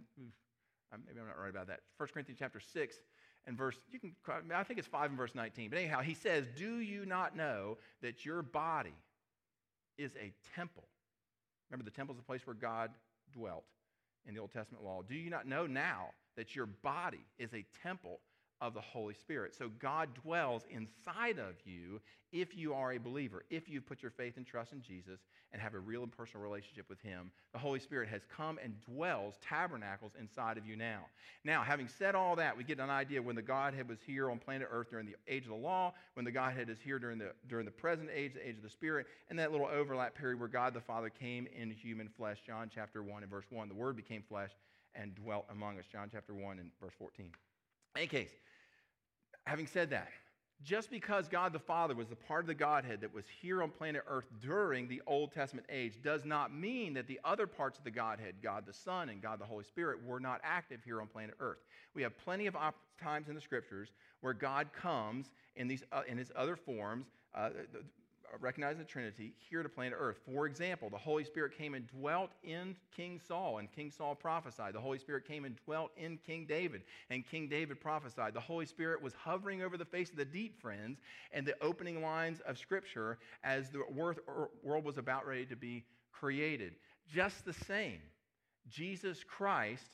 maybe 1.05 1.19
I'm 1.19 1.27
not 1.27 1.39
right 1.39 1.49
about 1.49 1.67
that. 1.67 1.81
1 1.97 2.09
Corinthians 2.13 2.39
chapter 2.39 2.59
6 2.59 2.95
and 3.47 3.57
verse, 3.57 3.75
you 3.91 3.99
can, 3.99 4.13
I 4.53 4.63
think 4.63 4.79
it's 4.79 4.87
5 4.87 5.09
and 5.09 5.17
verse 5.17 5.35
19. 5.35 5.69
But 5.69 5.79
anyhow, 5.79 6.01
he 6.01 6.13
says, 6.13 6.45
Do 6.55 6.79
you 6.79 7.05
not 7.05 7.35
know 7.35 7.77
that 8.01 8.25
your 8.25 8.41
body 8.41 8.95
is 9.97 10.11
a 10.15 10.33
temple? 10.55 10.85
Remember, 11.69 11.85
the 11.85 11.95
temple 11.95 12.13
is 12.13 12.19
the 12.19 12.25
place 12.25 12.45
where 12.45 12.55
God 12.55 12.91
dwelt 13.33 13.65
in 14.27 14.33
the 14.33 14.39
Old 14.39 14.51
Testament 14.51 14.83
law. 14.83 15.01
Do 15.07 15.15
you 15.15 15.29
not 15.29 15.47
know 15.47 15.67
now 15.67 16.09
that 16.35 16.55
your 16.55 16.65
body 16.65 17.25
is 17.37 17.53
a 17.53 17.65
temple 17.83 18.19
of 18.61 18.73
the 18.73 18.81
Holy 18.81 19.13
Spirit. 19.13 19.55
So 19.55 19.69
God 19.79 20.09
dwells 20.23 20.63
inside 20.69 21.39
of 21.39 21.55
you 21.65 22.01
if 22.31 22.55
you 22.55 22.73
are 22.73 22.93
a 22.93 22.99
believer, 22.99 23.43
if 23.49 23.69
you 23.69 23.81
put 23.81 24.01
your 24.01 24.11
faith 24.11 24.37
and 24.37 24.45
trust 24.45 24.71
in 24.71 24.81
Jesus 24.81 25.19
and 25.51 25.61
have 25.61 25.73
a 25.73 25.79
real 25.79 26.03
and 26.03 26.11
personal 26.11 26.43
relationship 26.43 26.87
with 26.87 27.01
Him. 27.01 27.31
The 27.53 27.59
Holy 27.59 27.79
Spirit 27.79 28.09
has 28.09 28.21
come 28.35 28.59
and 28.63 28.75
dwells, 28.81 29.35
tabernacles 29.41 30.11
inside 30.19 30.57
of 30.57 30.67
you 30.67 30.75
now. 30.75 31.05
Now, 31.43 31.63
having 31.63 31.87
said 31.87 32.13
all 32.13 32.35
that, 32.35 32.55
we 32.55 32.63
get 32.63 32.79
an 32.79 32.89
idea 32.89 33.21
when 33.21 33.35
the 33.35 33.41
Godhead 33.41 33.89
was 33.89 33.97
here 34.05 34.29
on 34.29 34.37
planet 34.37 34.67
Earth 34.69 34.91
during 34.91 35.07
the 35.07 35.15
age 35.27 35.43
of 35.43 35.49
the 35.49 35.55
law, 35.55 35.93
when 36.13 36.25
the 36.25 36.31
Godhead 36.31 36.69
is 36.69 36.77
here 36.83 36.99
during 36.99 37.17
the, 37.17 37.31
during 37.47 37.65
the 37.65 37.71
present 37.71 38.09
age, 38.13 38.35
the 38.35 38.47
age 38.47 38.57
of 38.57 38.63
the 38.63 38.69
Spirit, 38.69 39.07
and 39.29 39.39
that 39.39 39.51
little 39.51 39.67
overlap 39.67 40.15
period 40.15 40.39
where 40.39 40.49
God 40.49 40.73
the 40.73 40.81
Father 40.81 41.09
came 41.09 41.47
in 41.55 41.71
human 41.71 42.09
flesh. 42.09 42.37
John 42.45 42.69
chapter 42.73 43.01
1 43.01 43.23
and 43.23 43.31
verse 43.31 43.45
1. 43.49 43.69
The 43.69 43.75
Word 43.75 43.95
became 43.95 44.21
flesh 44.27 44.51
and 44.93 45.15
dwelt 45.15 45.45
among 45.49 45.79
us. 45.79 45.85
John 45.91 46.09
chapter 46.11 46.33
1 46.33 46.59
and 46.59 46.69
verse 46.79 46.93
14. 46.99 47.25
In 47.25 47.31
any 47.95 48.07
case, 48.07 48.29
having 49.49 49.65
said 49.65 49.89
that, 49.89 50.09
just 50.63 50.91
because 50.91 51.27
God 51.27 51.53
the 51.53 51.59
Father 51.59 51.95
was 51.95 52.07
the 52.07 52.15
part 52.15 52.41
of 52.41 52.47
the 52.47 52.53
Godhead 52.53 53.01
that 53.01 53.11
was 53.11 53.25
here 53.41 53.63
on 53.63 53.71
planet 53.71 54.03
Earth 54.07 54.25
during 54.41 54.87
the 54.87 55.01
Old 55.07 55.31
Testament 55.31 55.65
age 55.71 55.93
does 56.03 56.23
not 56.23 56.53
mean 56.53 56.93
that 56.93 57.07
the 57.07 57.19
other 57.23 57.47
parts 57.47 57.79
of 57.79 57.83
the 57.83 57.89
Godhead, 57.89 58.35
God 58.43 58.65
the 58.67 58.73
Son 58.73 59.09
and 59.09 59.21
God 59.21 59.39
the 59.39 59.45
Holy 59.45 59.63
Spirit, 59.63 60.05
were 60.05 60.19
not 60.19 60.39
active 60.43 60.81
here 60.83 61.01
on 61.01 61.07
planet 61.07 61.33
Earth. 61.39 61.59
We 61.95 62.03
have 62.03 62.15
plenty 62.19 62.45
of 62.45 62.55
op- 62.55 62.75
times 63.01 63.27
in 63.27 63.35
the 63.35 63.41
scriptures 63.41 63.89
where 64.21 64.33
God 64.33 64.67
comes 64.71 65.31
in, 65.55 65.67
these, 65.67 65.83
uh, 65.91 66.01
in 66.07 66.17
his 66.17 66.31
other 66.35 66.55
forms. 66.55 67.07
Uh, 67.33 67.49
Uh, 68.31 68.37
recognizing 68.39 68.79
the 68.79 68.85
Trinity 68.85 69.33
here 69.49 69.63
to 69.63 69.69
planet 69.69 69.97
Earth. 69.99 70.17
For 70.25 70.45
example, 70.45 70.89
the 70.89 70.97
Holy 70.97 71.23
Spirit 71.23 71.57
came 71.57 71.73
and 71.73 71.87
dwelt 71.87 72.31
in 72.43 72.75
King 72.95 73.19
Saul, 73.27 73.57
and 73.57 73.71
King 73.71 73.91
Saul 73.91 74.15
prophesied. 74.15 74.73
The 74.73 74.79
Holy 74.79 74.99
Spirit 74.99 75.27
came 75.27 75.45
and 75.45 75.55
dwelt 75.65 75.91
in 75.97 76.17
King 76.25 76.45
David, 76.47 76.83
and 77.09 77.25
King 77.25 77.47
David 77.47 77.79
prophesied. 77.79 78.33
The 78.33 78.39
Holy 78.39 78.65
Spirit 78.65 79.01
was 79.01 79.13
hovering 79.13 79.61
over 79.61 79.77
the 79.77 79.85
face 79.85 80.09
of 80.11 80.17
the 80.17 80.25
deep, 80.25 80.61
friends, 80.61 80.99
and 81.31 81.45
the 81.45 81.55
opening 81.61 82.01
lines 82.01 82.41
of 82.47 82.57
Scripture 82.57 83.17
as 83.43 83.69
the 83.69 83.81
world 83.91 84.85
was 84.85 84.97
about 84.97 85.25
ready 85.25 85.45
to 85.45 85.55
be 85.55 85.85
created. 86.11 86.73
Just 87.11 87.45
the 87.45 87.53
same, 87.53 87.99
Jesus 88.69 89.23
Christ. 89.23 89.89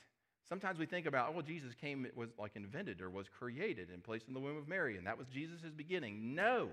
Sometimes 0.48 0.78
we 0.78 0.86
think 0.86 1.06
about, 1.06 1.28
oh, 1.30 1.32
well, 1.32 1.42
Jesus 1.42 1.74
came, 1.74 2.06
was 2.14 2.28
like 2.38 2.52
invented 2.54 3.00
or 3.00 3.10
was 3.10 3.26
created 3.28 3.88
and 3.90 4.02
placed 4.02 4.28
in 4.28 4.34
the 4.34 4.40
womb 4.40 4.56
of 4.56 4.68
Mary, 4.68 4.96
and 4.96 5.06
that 5.06 5.18
was 5.18 5.26
Jesus' 5.28 5.72
beginning. 5.76 6.34
No. 6.34 6.68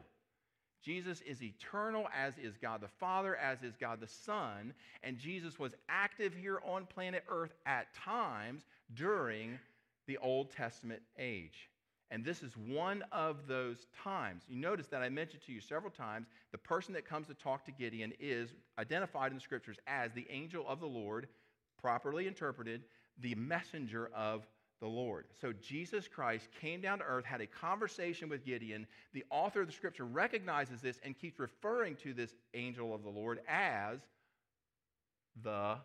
Jesus 0.84 1.22
is 1.22 1.42
eternal, 1.42 2.08
as 2.16 2.34
is 2.38 2.58
God 2.58 2.82
the 2.82 2.88
Father, 2.88 3.38
as 3.38 3.64
is 3.64 3.76
God 3.80 4.02
the 4.02 4.08
Son, 4.08 4.74
and 5.02 5.18
Jesus 5.18 5.58
was 5.58 5.74
active 5.88 6.34
here 6.34 6.60
on 6.66 6.86
planet 6.86 7.24
Earth 7.30 7.54
at 7.66 7.94
times 7.94 8.64
during 8.94 9.58
the 10.08 10.18
Old 10.18 10.52
Testament 10.52 11.02
age. 11.18 11.70
And 12.12 12.24
this 12.24 12.44
is 12.44 12.52
one 12.58 13.04
of 13.12 13.48
those 13.48 13.88
times. 14.04 14.44
You 14.48 14.58
notice 14.58 14.88
that 14.88 15.02
I 15.02 15.10
mentioned 15.10 15.42
to 15.48 15.54
you 15.54 15.62
several 15.62 15.92
times 15.92 16.28
the 16.52 16.58
person 16.58 16.94
that 16.94 17.08
comes 17.08 17.28
to 17.28 17.34
talk 17.34 17.66
to 17.66 17.72
Gideon 17.72 18.14
is 18.20 18.54
identified 18.78 19.32
in 19.32 19.38
the 19.38 19.42
scriptures 19.42 19.78
as 19.88 20.12
the 20.12 20.28
angel 20.30 20.66
of 20.68 20.80
the 20.80 20.86
Lord, 20.86 21.28
properly 21.82 22.28
interpreted, 22.28 22.84
the 23.20 23.36
messenger 23.36 24.12
of 24.14 24.46
the 24.80 24.88
Lord. 24.88 25.26
So 25.40 25.54
Jesus 25.54 26.08
Christ 26.08 26.48
came 26.60 26.82
down 26.82 27.00
to 27.00 27.06
earth, 27.06 27.26
had 27.26 27.42
a 27.42 27.48
conversation 27.48 28.30
with 28.30 28.46
Gideon. 28.46 28.86
The 29.14 29.24
author 29.30 29.62
of 29.62 29.68
the 29.68 29.74
scripture 29.74 30.06
recognizes 30.06 30.82
this 30.82 31.00
and 31.04 31.18
keeps 31.18 31.40
referring 31.40 31.96
to 31.98 32.14
this 32.14 32.36
angel 32.54 32.94
of 32.94 33.04
the 33.04 33.10
Lord 33.10 33.40
as 33.48 34.00
the 35.42 35.78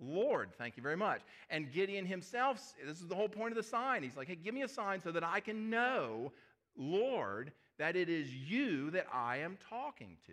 Lord. 0.00 0.50
Thank 0.58 0.76
you 0.76 0.82
very 0.82 0.96
much. 0.96 1.20
And 1.50 1.72
Gideon 1.72 2.06
himself, 2.06 2.74
this 2.84 3.00
is 3.00 3.08
the 3.08 3.14
whole 3.14 3.28
point 3.28 3.52
of 3.52 3.56
the 3.56 3.68
sign. 3.68 4.02
He's 4.02 4.16
like, 4.16 4.28
hey, 4.28 4.36
give 4.36 4.54
me 4.54 4.62
a 4.62 4.68
sign 4.68 5.00
so 5.00 5.12
that 5.12 5.22
I 5.22 5.40
can 5.40 5.70
know, 5.70 6.32
Lord, 6.76 7.52
that 7.78 7.96
it 7.96 8.08
is 8.08 8.32
you 8.34 8.90
that 8.90 9.06
I 9.12 9.38
am 9.38 9.58
talking 9.68 10.16
to. 10.26 10.32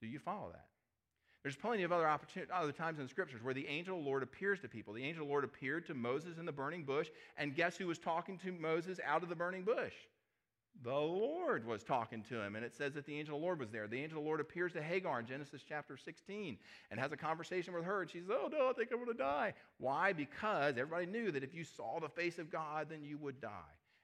Do 0.00 0.06
you 0.06 0.18
follow 0.18 0.50
that? 0.52 0.66
There's 1.42 1.56
plenty 1.56 1.82
of 1.82 1.90
other, 1.90 2.08
other 2.52 2.72
times 2.72 2.98
in 2.98 3.04
the 3.04 3.10
scriptures 3.10 3.42
where 3.42 3.54
the 3.54 3.66
angel 3.66 3.98
of 3.98 4.04
the 4.04 4.08
Lord 4.08 4.22
appears 4.22 4.60
to 4.60 4.68
people. 4.68 4.94
The 4.94 5.02
angel 5.02 5.22
of 5.22 5.28
the 5.28 5.32
Lord 5.32 5.44
appeared 5.44 5.86
to 5.86 5.94
Moses 5.94 6.38
in 6.38 6.46
the 6.46 6.52
burning 6.52 6.84
bush, 6.84 7.08
and 7.36 7.54
guess 7.56 7.76
who 7.76 7.88
was 7.88 7.98
talking 7.98 8.38
to 8.38 8.52
Moses 8.52 9.00
out 9.04 9.24
of 9.24 9.28
the 9.28 9.34
burning 9.34 9.64
bush? 9.64 9.94
The 10.84 10.90
Lord 10.90 11.66
was 11.66 11.84
talking 11.84 12.22
to 12.28 12.40
him, 12.40 12.56
and 12.56 12.64
it 12.64 12.74
says 12.74 12.94
that 12.94 13.06
the 13.06 13.18
angel 13.18 13.36
of 13.36 13.40
the 13.40 13.44
Lord 13.44 13.58
was 13.58 13.70
there. 13.70 13.86
The 13.86 14.02
angel 14.02 14.18
of 14.18 14.24
the 14.24 14.28
Lord 14.28 14.40
appears 14.40 14.72
to 14.72 14.82
Hagar 14.82 15.20
in 15.20 15.26
Genesis 15.26 15.62
chapter 15.68 15.96
16 15.96 16.56
and 16.90 16.98
has 16.98 17.12
a 17.12 17.16
conversation 17.16 17.74
with 17.74 17.84
her, 17.84 18.02
and 18.02 18.10
she 18.10 18.18
says, 18.18 18.30
Oh, 18.30 18.48
no, 18.50 18.70
I 18.70 18.72
think 18.72 18.90
I'm 18.90 18.98
going 18.98 19.16
to 19.16 19.22
die. 19.22 19.54
Why? 19.78 20.12
Because 20.12 20.78
everybody 20.78 21.06
knew 21.06 21.30
that 21.30 21.44
if 21.44 21.54
you 21.54 21.64
saw 21.64 22.00
the 22.00 22.08
face 22.08 22.38
of 22.38 22.50
God, 22.50 22.88
then 22.88 23.04
you 23.04 23.18
would 23.18 23.40
die. 23.40 23.50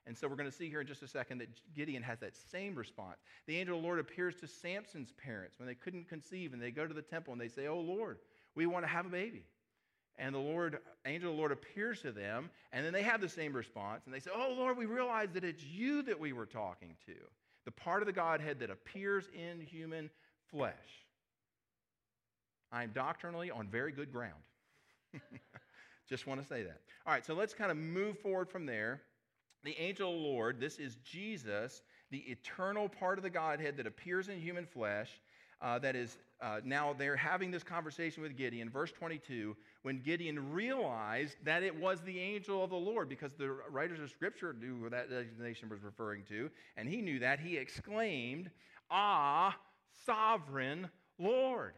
And 0.09 0.17
so 0.17 0.27
we're 0.27 0.37
going 0.37 0.51
to 0.51 0.57
see 0.57 0.71
here 0.71 0.81
in 0.81 0.87
just 0.87 1.03
a 1.03 1.07
second 1.07 1.37
that 1.39 1.49
Gideon 1.77 2.03
has 2.03 2.19
that 2.21 2.35
same 2.35 2.75
response. 2.75 3.19
The 3.47 3.59
angel 3.59 3.77
of 3.77 3.83
the 3.83 3.87
Lord 3.87 4.01
appears 4.01 4.37
to 4.37 4.49
Samson's 4.49 5.13
parents 5.13 5.59
when 5.59 5.69
they 5.69 5.75
couldn't 5.75 6.09
conceive, 6.09 6.55
and 6.55 6.63
they 6.63 6.71
go 6.71 6.87
to 6.87 6.95
the 6.95 7.03
temple 7.03 7.35
and 7.35 7.41
they 7.41 7.49
say, 7.49 7.67
Oh 7.67 7.79
Lord, 7.79 8.17
we 8.55 8.65
want 8.65 8.87
to 8.87 8.89
have 8.89 9.05
a 9.05 9.11
baby. 9.11 9.45
And 10.17 10.35
the 10.35 10.39
Lord, 10.39 10.79
angel 11.05 11.31
of 11.31 11.37
the 11.37 11.39
Lord 11.39 11.53
appears 11.53 12.01
to 12.03 12.11
them, 12.11 12.49
and 12.73 12.87
then 12.87 12.95
they 12.95 13.03
have 13.03 13.21
the 13.21 13.29
same 13.29 13.53
response, 13.53 14.07
and 14.07 14.15
they 14.15 14.19
say, 14.19 14.31
Oh 14.35 14.55
Lord, 14.57 14.79
we 14.79 14.87
realize 14.87 15.29
that 15.35 15.45
it's 15.45 15.63
you 15.63 16.01
that 16.05 16.19
we 16.19 16.33
were 16.33 16.47
talking 16.47 16.97
to, 17.05 17.15
the 17.67 17.71
part 17.71 18.01
of 18.01 18.07
the 18.07 18.13
Godhead 18.13 18.61
that 18.61 18.71
appears 18.71 19.29
in 19.35 19.61
human 19.61 20.09
flesh. 20.51 20.73
I'm 22.73 22.93
doctrinally 22.95 23.51
on 23.51 23.69
very 23.69 23.93
good 23.93 24.11
ground. 24.11 24.41
Just 26.09 26.27
want 26.27 26.41
to 26.41 26.47
say 26.47 26.63
that. 26.63 26.81
All 27.07 27.13
right, 27.13 27.27
so 27.27 27.35
let's 27.35 27.53
kind 27.53 27.71
of 27.71 27.77
move 27.77 28.19
forward 28.19 28.49
from 28.49 28.65
there 28.65 29.03
the 29.65 29.79
angel 29.79 30.11
of 30.11 30.17
the 30.17 30.27
Lord, 30.27 30.61
this 30.61 30.79
is 30.79 30.97
Jesus, 31.05 31.83
the 32.11 32.19
eternal 32.19 32.89
part 32.89 33.19
of 33.19 33.23
the 33.23 33.31
Godhead 33.31 33.77
that 33.77 33.87
appears 33.87 34.29
in 34.29 34.41
human 34.41 34.67
flesh, 34.67 35.21
uh, 35.61 35.79
that 35.81 35.97
is 35.97 36.19
uh, 36.41 36.61
now 36.65 36.95
they're 36.97 37.17
having 37.17 37.51
this 37.51 37.65
conversation 37.65 38.23
with 38.23 38.37
Gideon. 38.37 38.71
Verse 38.71 38.93
22, 38.93 39.57
when 39.83 39.99
Gideon 40.01 40.53
realized 40.53 41.37
that 41.45 41.65
it 41.65 41.75
was 41.75 42.01
the 42.03 42.19
angel 42.19 42.63
of 42.63 42.71
the 42.71 42.77
Lord, 42.77 43.09
because 43.09 43.33
the 43.35 43.51
writers 43.69 43.99
of 44.01 44.11
Scripture 44.11 44.53
knew 44.53 44.83
what 44.83 44.93
that 44.93 45.11
designation 45.11 45.69
was 45.69 45.83
referring 45.83 46.23
to, 46.29 46.49
and 46.77 46.89
he 46.89 47.03
knew 47.03 47.19
that, 47.19 47.41
he 47.41 47.57
exclaimed, 47.57 48.51
Ah, 48.91 49.57
sovereign 50.07 50.89
Lord. 51.19 51.75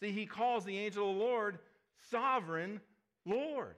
See, 0.00 0.12
he 0.12 0.26
calls 0.26 0.64
the 0.64 0.78
angel 0.78 1.10
of 1.10 1.16
the 1.16 1.22
Lord 1.22 1.58
sovereign 2.10 2.80
Lord. 3.24 3.76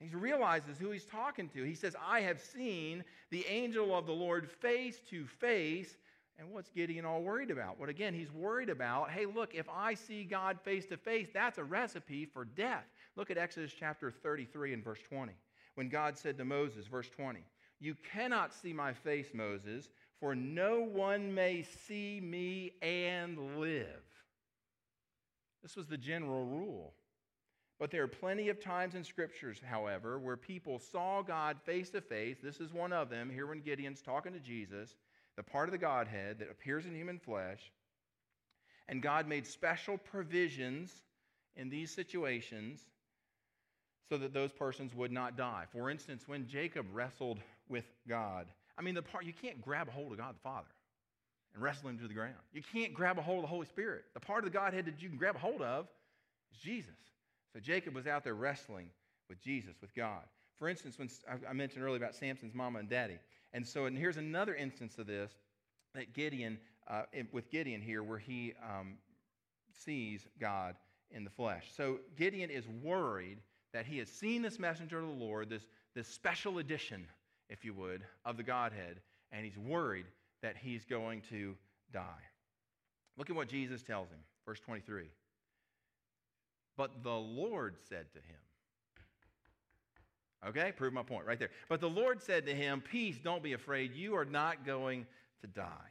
He 0.00 0.14
realizes 0.14 0.78
who 0.78 0.90
he's 0.90 1.04
talking 1.04 1.48
to. 1.50 1.62
He 1.62 1.74
says, 1.74 1.96
I 2.06 2.20
have 2.20 2.40
seen 2.40 3.02
the 3.30 3.46
angel 3.46 3.96
of 3.96 4.06
the 4.06 4.12
Lord 4.12 4.48
face 4.48 5.00
to 5.10 5.26
face. 5.26 5.96
And 6.38 6.50
what's 6.50 6.68
Gideon 6.68 7.06
all 7.06 7.22
worried 7.22 7.50
about? 7.50 7.80
What 7.80 7.88
again, 7.88 8.12
he's 8.12 8.30
worried 8.30 8.68
about, 8.68 9.10
hey, 9.10 9.24
look, 9.24 9.54
if 9.54 9.66
I 9.74 9.94
see 9.94 10.24
God 10.24 10.60
face 10.60 10.84
to 10.86 10.98
face, 10.98 11.28
that's 11.32 11.56
a 11.56 11.64
recipe 11.64 12.26
for 12.26 12.44
death. 12.44 12.84
Look 13.16 13.30
at 13.30 13.38
Exodus 13.38 13.72
chapter 13.78 14.10
33 14.10 14.74
and 14.74 14.84
verse 14.84 15.00
20. 15.08 15.32
When 15.76 15.88
God 15.88 16.18
said 16.18 16.36
to 16.38 16.44
Moses, 16.44 16.86
verse 16.86 17.08
20, 17.08 17.40
You 17.80 17.96
cannot 18.12 18.52
see 18.52 18.74
my 18.74 18.92
face, 18.92 19.28
Moses, 19.32 19.88
for 20.20 20.34
no 20.34 20.80
one 20.80 21.34
may 21.34 21.64
see 21.86 22.20
me 22.20 22.72
and 22.82 23.58
live. 23.58 24.02
This 25.62 25.74
was 25.74 25.86
the 25.86 25.98
general 25.98 26.44
rule. 26.44 26.92
But 27.78 27.90
there 27.90 28.02
are 28.02 28.08
plenty 28.08 28.48
of 28.48 28.58
times 28.58 28.94
in 28.94 29.04
scriptures, 29.04 29.60
however, 29.64 30.18
where 30.18 30.36
people 30.36 30.78
saw 30.78 31.22
God 31.22 31.58
face 31.64 31.90
to 31.90 32.00
face. 32.00 32.38
This 32.42 32.58
is 32.58 32.72
one 32.72 32.92
of 32.92 33.10
them. 33.10 33.28
Here, 33.30 33.46
when 33.46 33.60
Gideon's 33.60 34.00
talking 34.00 34.32
to 34.32 34.40
Jesus, 34.40 34.96
the 35.36 35.42
part 35.42 35.68
of 35.68 35.72
the 35.72 35.78
Godhead 35.78 36.38
that 36.38 36.50
appears 36.50 36.86
in 36.86 36.94
human 36.94 37.18
flesh, 37.18 37.70
and 38.88 39.02
God 39.02 39.28
made 39.28 39.46
special 39.46 39.98
provisions 39.98 41.02
in 41.56 41.68
these 41.68 41.90
situations 41.90 42.80
so 44.08 44.16
that 44.16 44.32
those 44.32 44.52
persons 44.52 44.94
would 44.94 45.12
not 45.12 45.36
die. 45.36 45.64
For 45.70 45.90
instance, 45.90 46.24
when 46.26 46.46
Jacob 46.46 46.86
wrestled 46.92 47.40
with 47.68 47.84
God, 48.08 48.46
I 48.78 48.82
mean, 48.82 48.94
the 48.94 49.02
part 49.02 49.24
you 49.24 49.32
can't 49.32 49.60
grab 49.60 49.88
a 49.88 49.90
hold 49.90 50.12
of 50.12 50.18
God 50.18 50.34
the 50.34 50.40
Father 50.40 50.68
and 51.54 51.62
wrestle 51.62 51.88
him 51.88 51.98
to 51.98 52.08
the 52.08 52.14
ground. 52.14 52.34
You 52.52 52.62
can't 52.72 52.94
grab 52.94 53.18
a 53.18 53.22
hold 53.22 53.38
of 53.38 53.42
the 53.42 53.48
Holy 53.48 53.66
Spirit. 53.66 54.04
The 54.14 54.20
part 54.20 54.44
of 54.44 54.50
the 54.50 54.56
Godhead 54.56 54.86
that 54.86 55.02
you 55.02 55.08
can 55.08 55.18
grab 55.18 55.36
a 55.36 55.38
hold 55.38 55.60
of 55.60 55.88
is 56.52 56.58
Jesus. 56.58 56.94
So 57.52 57.60
Jacob 57.60 57.94
was 57.94 58.06
out 58.06 58.24
there 58.24 58.34
wrestling 58.34 58.88
with 59.28 59.40
Jesus, 59.40 59.74
with 59.80 59.94
God. 59.94 60.22
For 60.58 60.68
instance, 60.68 60.98
when 60.98 61.08
I 61.48 61.52
mentioned 61.52 61.84
earlier 61.84 61.96
about 61.96 62.14
Samson's 62.14 62.54
mama 62.54 62.78
and 62.78 62.88
daddy. 62.88 63.18
And 63.52 63.66
so 63.66 63.86
and 63.86 63.96
here's 63.96 64.16
another 64.16 64.54
instance 64.54 64.98
of 64.98 65.06
this 65.06 65.32
that 65.94 66.12
Gideon, 66.12 66.58
uh, 66.88 67.02
with 67.32 67.50
Gideon 67.50 67.80
here, 67.80 68.02
where 68.02 68.18
he 68.18 68.52
um, 68.62 68.98
sees 69.72 70.26
God 70.38 70.76
in 71.10 71.24
the 71.24 71.30
flesh. 71.30 71.68
So 71.74 71.98
Gideon 72.16 72.50
is 72.50 72.64
worried 72.82 73.38
that 73.72 73.86
he 73.86 73.98
has 73.98 74.08
seen 74.08 74.42
this 74.42 74.58
messenger 74.58 74.98
of 74.98 75.06
the 75.06 75.24
Lord, 75.24 75.48
this, 75.48 75.66
this 75.94 76.08
special 76.08 76.58
edition, 76.58 77.06
if 77.48 77.64
you 77.64 77.74
would, 77.74 78.02
of 78.24 78.36
the 78.36 78.42
Godhead, 78.42 79.00
and 79.32 79.44
he's 79.44 79.58
worried 79.58 80.06
that 80.42 80.56
he's 80.56 80.84
going 80.84 81.22
to 81.30 81.54
die. 81.92 82.02
Look 83.16 83.30
at 83.30 83.36
what 83.36 83.48
Jesus 83.48 83.82
tells 83.82 84.08
him, 84.10 84.18
verse 84.44 84.60
23. 84.60 85.04
But 86.76 87.02
the 87.02 87.10
Lord 87.10 87.76
said 87.88 88.06
to 88.12 88.18
him, 88.18 88.36
Okay, 90.46 90.72
prove 90.72 90.92
my 90.92 91.02
point 91.02 91.26
right 91.26 91.38
there. 91.38 91.50
But 91.68 91.80
the 91.80 91.88
Lord 91.88 92.22
said 92.22 92.46
to 92.46 92.54
him, 92.54 92.80
Peace, 92.80 93.16
don't 93.22 93.42
be 93.42 93.54
afraid. 93.54 93.94
You 93.94 94.14
are 94.16 94.24
not 94.24 94.64
going 94.64 95.06
to 95.40 95.46
die. 95.46 95.90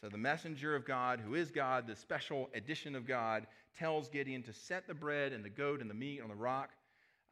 So 0.00 0.08
the 0.08 0.18
messenger 0.18 0.76
of 0.76 0.86
God, 0.86 1.20
who 1.20 1.34
is 1.34 1.50
God, 1.50 1.86
the 1.86 1.96
special 1.96 2.48
edition 2.54 2.94
of 2.94 3.06
God, 3.06 3.46
tells 3.78 4.08
Gideon 4.08 4.42
to 4.44 4.52
set 4.52 4.86
the 4.86 4.94
bread 4.94 5.32
and 5.32 5.44
the 5.44 5.50
goat 5.50 5.80
and 5.80 5.90
the 5.90 5.94
meat 5.94 6.20
on 6.22 6.28
the 6.28 6.34
rock 6.34 6.70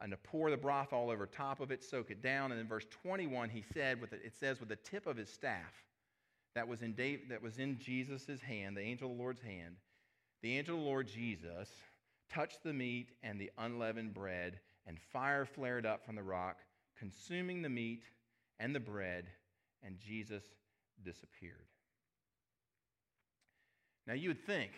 and 0.01 0.11
to 0.11 0.17
pour 0.17 0.49
the 0.49 0.57
broth 0.57 0.93
all 0.93 1.09
over 1.09 1.25
top 1.25 1.59
of 1.59 1.71
it, 1.71 1.83
soak 1.83 2.11
it 2.11 2.21
down. 2.21 2.51
And 2.51 2.59
in 2.59 2.67
verse 2.67 2.85
21, 3.03 3.49
he 3.49 3.63
said, 3.73 3.99
with 3.99 4.13
it 4.13 4.33
says, 4.39 4.59
with 4.59 4.69
the 4.69 4.75
tip 4.77 5.07
of 5.07 5.17
his 5.17 5.29
staff 5.29 5.83
that 6.55 6.67
was 6.67 6.81
in, 6.81 6.95
that 7.29 7.41
was 7.41 7.59
in 7.59 7.77
Jesus' 7.79 8.41
hand, 8.41 8.77
the 8.77 8.81
angel 8.81 9.11
of 9.11 9.17
the 9.17 9.21
Lord's 9.21 9.41
hand, 9.41 9.75
the 10.41 10.57
angel 10.57 10.75
of 10.75 10.81
the 10.81 10.87
Lord 10.87 11.07
Jesus 11.07 11.69
touched 12.33 12.63
the 12.63 12.73
meat 12.73 13.09
and 13.23 13.39
the 13.39 13.51
unleavened 13.57 14.13
bread, 14.13 14.59
and 14.87 14.97
fire 15.13 15.45
flared 15.45 15.85
up 15.85 16.05
from 16.05 16.15
the 16.15 16.23
rock, 16.23 16.57
consuming 16.97 17.61
the 17.61 17.69
meat 17.69 18.03
and 18.59 18.75
the 18.75 18.79
bread, 18.79 19.25
and 19.83 19.97
Jesus 19.99 20.43
disappeared. 21.03 21.55
Now, 24.07 24.13
you 24.13 24.29
would 24.29 24.45
think 24.45 24.71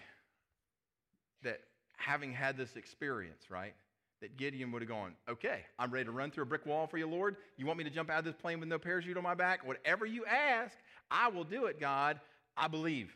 that 1.43 1.61
having 1.97 2.33
had 2.33 2.57
this 2.57 2.75
experience, 2.75 3.49
right, 3.49 3.73
that 4.21 4.37
Gideon 4.37 4.71
would 4.71 4.81
have 4.81 4.89
gone, 4.89 5.13
okay, 5.27 5.61
I'm 5.79 5.91
ready 5.91 6.05
to 6.05 6.11
run 6.11 6.31
through 6.31 6.43
a 6.43 6.47
brick 6.47 6.65
wall 6.65 6.85
for 6.85 6.97
you, 6.97 7.07
Lord. 7.07 7.37
You 7.57 7.65
want 7.65 7.77
me 7.77 7.83
to 7.85 7.89
jump 7.89 8.09
out 8.09 8.19
of 8.19 8.25
this 8.25 8.35
plane 8.35 8.59
with 8.59 8.69
no 8.69 8.77
parachute 8.77 9.17
on 9.17 9.23
my 9.23 9.33
back? 9.33 9.65
Whatever 9.65 10.05
you 10.05 10.25
ask, 10.25 10.75
I 11.09 11.29
will 11.29 11.43
do 11.43 11.65
it, 11.65 11.79
God. 11.79 12.19
I 12.55 12.67
believe. 12.67 13.15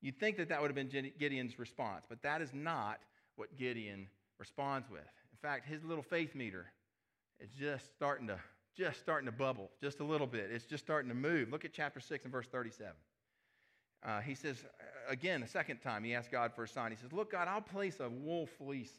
You'd 0.00 0.18
think 0.18 0.36
that 0.36 0.48
that 0.48 0.60
would 0.60 0.68
have 0.68 0.74
been 0.74 1.12
Gideon's 1.18 1.58
response, 1.58 2.04
but 2.08 2.22
that 2.22 2.42
is 2.42 2.50
not 2.52 2.98
what 3.36 3.56
Gideon 3.56 4.06
responds 4.38 4.88
with. 4.90 5.00
In 5.00 5.38
fact, 5.40 5.66
his 5.66 5.84
little 5.84 6.02
faith 6.02 6.34
meter 6.34 6.66
is 7.40 7.50
just 7.58 7.92
starting 7.94 8.26
to 8.28 8.38
just 8.76 9.00
starting 9.00 9.26
to 9.26 9.32
bubble 9.32 9.70
just 9.82 10.00
a 10.00 10.04
little 10.04 10.26
bit. 10.26 10.50
It's 10.50 10.64
just 10.64 10.82
starting 10.82 11.10
to 11.10 11.14
move. 11.14 11.50
Look 11.50 11.66
at 11.66 11.74
chapter 11.74 12.00
6 12.00 12.24
and 12.24 12.32
verse 12.32 12.46
37. 12.46 12.92
Uh, 14.04 14.20
he 14.20 14.34
says, 14.34 14.64
again, 15.08 15.42
a 15.42 15.46
second 15.46 15.78
time, 15.78 16.02
he 16.02 16.14
asks 16.14 16.30
God 16.32 16.52
for 16.54 16.64
a 16.64 16.68
sign. 16.68 16.90
He 16.90 16.96
says, 16.96 17.12
Look, 17.12 17.32
God, 17.32 17.48
I'll 17.48 17.60
place 17.60 18.00
a 18.00 18.08
wool 18.08 18.46
fleece 18.46 18.92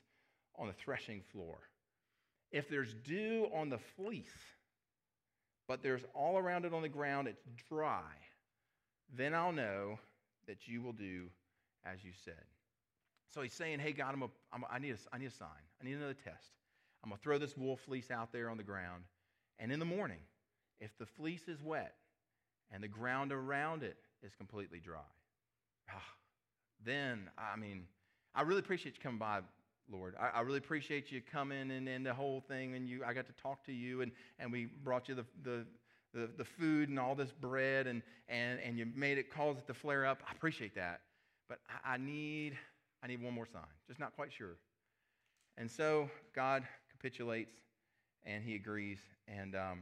on 0.57 0.67
the 0.67 0.73
threshing 0.73 1.21
floor. 1.31 1.57
If 2.51 2.69
there's 2.69 2.93
dew 2.93 3.47
on 3.53 3.69
the 3.69 3.79
fleece, 3.79 4.37
but 5.67 5.81
there's 5.81 6.03
all 6.13 6.37
around 6.37 6.65
it 6.65 6.73
on 6.73 6.83
the 6.83 6.89
ground, 6.89 7.27
it's 7.27 7.43
dry, 7.67 8.11
then 9.15 9.33
I'll 9.33 9.51
know 9.51 9.97
that 10.47 10.67
you 10.67 10.81
will 10.81 10.93
do 10.93 11.29
as 11.85 12.03
you 12.03 12.11
said. 12.23 12.33
So 13.33 13.41
he's 13.41 13.53
saying, 13.53 13.79
Hey, 13.79 13.93
God, 13.93 14.13
I'm 14.13 14.23
a, 14.23 14.29
I'm 14.51 14.63
a, 14.63 14.67
I, 14.71 14.79
need 14.79 14.91
a, 14.91 14.97
I 15.15 15.17
need 15.17 15.27
a 15.27 15.31
sign. 15.31 15.49
I 15.81 15.85
need 15.85 15.93
another 15.93 16.13
test. 16.13 16.51
I'm 17.03 17.09
going 17.09 17.17
to 17.17 17.23
throw 17.23 17.37
this 17.37 17.57
wool 17.57 17.75
fleece 17.75 18.11
out 18.11 18.31
there 18.31 18.49
on 18.49 18.57
the 18.57 18.63
ground. 18.63 19.03
And 19.59 19.71
in 19.71 19.79
the 19.79 19.85
morning, 19.85 20.19
if 20.79 20.97
the 20.97 21.05
fleece 21.05 21.47
is 21.47 21.61
wet 21.61 21.95
and 22.71 22.83
the 22.83 22.87
ground 22.87 23.31
around 23.31 23.83
it 23.83 23.97
is 24.23 24.33
completely 24.35 24.79
dry, 24.79 24.99
ah, 25.91 26.01
then, 26.85 27.29
I 27.37 27.57
mean, 27.57 27.85
I 28.35 28.41
really 28.41 28.59
appreciate 28.59 28.95
you 28.95 29.01
coming 29.01 29.19
by, 29.19 29.41
Lord. 29.91 30.15
I, 30.19 30.39
I, 30.39 30.41
really 30.41 30.57
appreciate 30.57 31.11
you 31.11 31.21
coming 31.21 31.71
and, 31.71 31.87
and 31.87 32.05
the 32.05 32.13
whole 32.13 32.41
thing. 32.41 32.75
And 32.75 32.87
you, 32.87 33.03
I 33.05 33.13
got 33.13 33.27
to 33.27 33.33
talk 33.33 33.63
to 33.65 33.73
you, 33.73 34.01
and, 34.01 34.11
and 34.39 34.51
we 34.51 34.65
brought 34.65 35.09
you 35.09 35.15
the, 35.15 35.25
the, 35.43 35.65
the, 36.13 36.29
the 36.37 36.45
food 36.45 36.89
and 36.89 36.99
all 36.99 37.15
this 37.15 37.31
bread, 37.31 37.87
and, 37.87 38.01
and, 38.29 38.59
and 38.61 38.77
you 38.77 38.87
made 38.95 39.17
it 39.17 39.31
cause 39.31 39.57
it 39.57 39.67
to 39.67 39.73
flare 39.73 40.05
up. 40.05 40.21
I 40.27 40.31
appreciate 40.33 40.75
that. 40.75 41.01
But 41.47 41.59
I, 41.69 41.93
I 41.93 41.97
need, 41.97 42.57
I 43.03 43.07
need 43.07 43.21
one 43.21 43.33
more 43.33 43.45
sign. 43.45 43.61
Just 43.87 43.99
not 43.99 44.15
quite 44.15 44.31
sure. 44.31 44.55
And 45.57 45.69
so 45.69 46.09
God 46.33 46.63
capitulates 46.91 47.53
and 48.25 48.43
he 48.43 48.55
agrees. 48.55 48.99
And 49.27 49.55
um, 49.55 49.81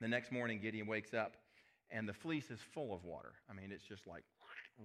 the 0.00 0.08
next 0.08 0.30
morning, 0.30 0.60
Gideon 0.60 0.86
wakes 0.86 1.14
up 1.14 1.36
and 1.90 2.08
the 2.08 2.12
fleece 2.12 2.50
is 2.50 2.58
full 2.72 2.94
of 2.94 3.04
water. 3.04 3.32
I 3.50 3.54
mean, 3.54 3.72
it's 3.72 3.84
just 3.84 4.06
like 4.06 4.24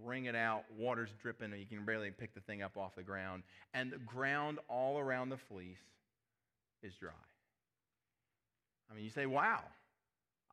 wring 0.04 0.26
it 0.26 0.36
out, 0.36 0.64
water's 0.78 1.10
dripping, 1.22 1.52
and 1.52 1.60
you 1.60 1.66
can 1.66 1.84
barely 1.86 2.12
pick 2.12 2.34
the 2.34 2.42
thing 2.42 2.62
up 2.62 2.78
off 2.78 2.96
the 2.96 3.04
ground. 3.04 3.44
And 3.74 3.92
the 3.92 3.98
ground 3.98 4.60
all 4.70 4.98
around 4.98 5.30
the 5.30 5.38
fleece 5.38 5.82
is 6.82 6.94
dry. 6.96 7.12
I 8.90 8.96
mean, 8.96 9.04
you 9.04 9.10
say, 9.10 9.26
wow, 9.26 9.62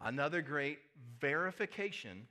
another 0.01 0.43
great 0.43 0.79
verification 1.21 2.27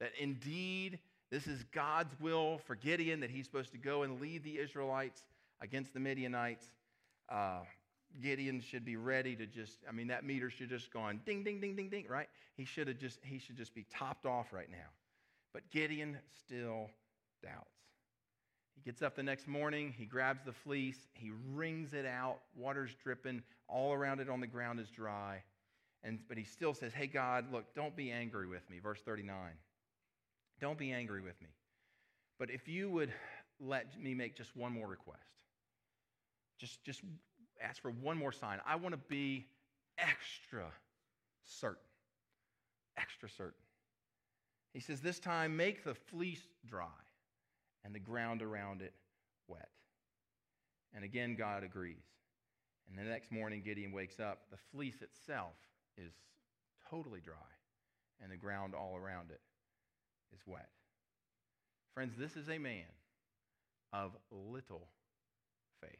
that 0.00 0.12
indeed 0.18 0.98
this 1.30 1.46
is 1.46 1.64
God's 1.72 2.14
will 2.20 2.58
for 2.58 2.74
Gideon, 2.74 3.20
that 3.20 3.30
he's 3.30 3.44
supposed 3.44 3.72
to 3.72 3.78
go 3.78 4.02
and 4.02 4.20
lead 4.20 4.44
the 4.44 4.58
Israelites 4.58 5.22
against 5.60 5.92
the 5.92 6.00
Midianites. 6.00 6.66
Uh, 7.28 7.60
Gideon 8.22 8.60
should 8.60 8.84
be 8.84 8.96
ready 8.96 9.34
to 9.36 9.46
just, 9.46 9.78
I 9.88 9.92
mean, 9.92 10.06
that 10.08 10.24
meter 10.24 10.50
should 10.50 10.68
just 10.68 10.92
go 10.92 11.00
on 11.00 11.20
ding, 11.26 11.42
ding, 11.42 11.60
ding, 11.60 11.74
ding, 11.76 11.88
ding, 11.88 12.06
right? 12.08 12.28
He 12.56 12.64
should 12.64 12.88
have 12.88 12.98
just, 12.98 13.18
he 13.22 13.38
should 13.38 13.56
just 13.56 13.74
be 13.74 13.84
topped 13.92 14.26
off 14.26 14.52
right 14.52 14.70
now. 14.70 14.88
But 15.52 15.70
Gideon 15.70 16.18
still 16.38 16.88
doubts. 17.42 17.74
He 18.74 18.82
gets 18.82 19.02
up 19.02 19.16
the 19.16 19.22
next 19.22 19.48
morning, 19.48 19.94
he 19.96 20.04
grabs 20.04 20.42
the 20.44 20.52
fleece, 20.52 21.08
he 21.14 21.32
wrings 21.52 21.94
it 21.94 22.06
out, 22.06 22.40
water's 22.54 22.94
dripping, 23.02 23.42
all 23.68 23.92
around 23.92 24.20
it 24.20 24.28
on 24.28 24.40
the 24.40 24.46
ground 24.46 24.80
is 24.80 24.90
dry. 24.90 25.42
And, 26.04 26.20
but 26.28 26.38
he 26.38 26.44
still 26.44 26.74
says, 26.74 26.92
Hey, 26.92 27.06
God, 27.06 27.46
look, 27.50 27.74
don't 27.74 27.96
be 27.96 28.10
angry 28.10 28.46
with 28.46 28.68
me. 28.70 28.78
Verse 28.78 29.00
39. 29.04 29.34
Don't 30.60 30.78
be 30.78 30.92
angry 30.92 31.20
with 31.20 31.40
me. 31.42 31.48
But 32.38 32.50
if 32.50 32.68
you 32.68 32.90
would 32.90 33.12
let 33.60 34.00
me 34.00 34.14
make 34.14 34.36
just 34.36 34.56
one 34.56 34.72
more 34.72 34.86
request, 34.86 35.20
just, 36.58 36.82
just 36.84 37.02
ask 37.62 37.80
for 37.80 37.90
one 37.90 38.16
more 38.16 38.32
sign. 38.32 38.58
I 38.66 38.76
want 38.76 38.92
to 38.92 39.00
be 39.08 39.46
extra 39.98 40.66
certain. 41.44 41.82
Extra 42.96 43.28
certain. 43.28 43.52
He 44.72 44.80
says, 44.80 45.00
This 45.00 45.18
time 45.18 45.56
make 45.56 45.84
the 45.84 45.94
fleece 45.94 46.46
dry 46.66 46.86
and 47.84 47.94
the 47.94 48.00
ground 48.00 48.42
around 48.42 48.82
it 48.82 48.94
wet. 49.48 49.68
And 50.94 51.04
again, 51.04 51.36
God 51.36 51.62
agrees. 51.62 52.04
And 52.88 52.98
the 52.98 53.10
next 53.10 53.32
morning, 53.32 53.62
Gideon 53.64 53.92
wakes 53.92 54.20
up. 54.20 54.42
The 54.50 54.58
fleece 54.72 55.02
itself 55.02 55.54
is 55.96 56.12
totally 56.88 57.20
dry, 57.20 57.34
and 58.22 58.30
the 58.30 58.36
ground 58.36 58.74
all 58.74 58.96
around 58.96 59.30
it 59.30 59.40
is 60.34 60.40
wet. 60.46 60.68
Friends, 61.94 62.14
this 62.18 62.36
is 62.36 62.48
a 62.48 62.58
man 62.58 62.84
of 63.92 64.12
little 64.30 64.88
faith. 65.80 65.98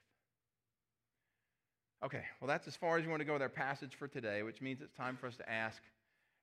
Okay, 2.04 2.22
well, 2.40 2.48
that's 2.48 2.68
as 2.68 2.76
far 2.76 2.98
as 2.98 3.04
we 3.04 3.10
want 3.10 3.20
to 3.20 3.24
go 3.24 3.32
with 3.32 3.42
our 3.42 3.48
passage 3.48 3.94
for 3.94 4.06
today, 4.06 4.42
which 4.42 4.60
means 4.60 4.80
it's 4.80 4.92
time 4.92 5.16
for 5.16 5.26
us 5.26 5.36
to 5.36 5.50
ask 5.50 5.82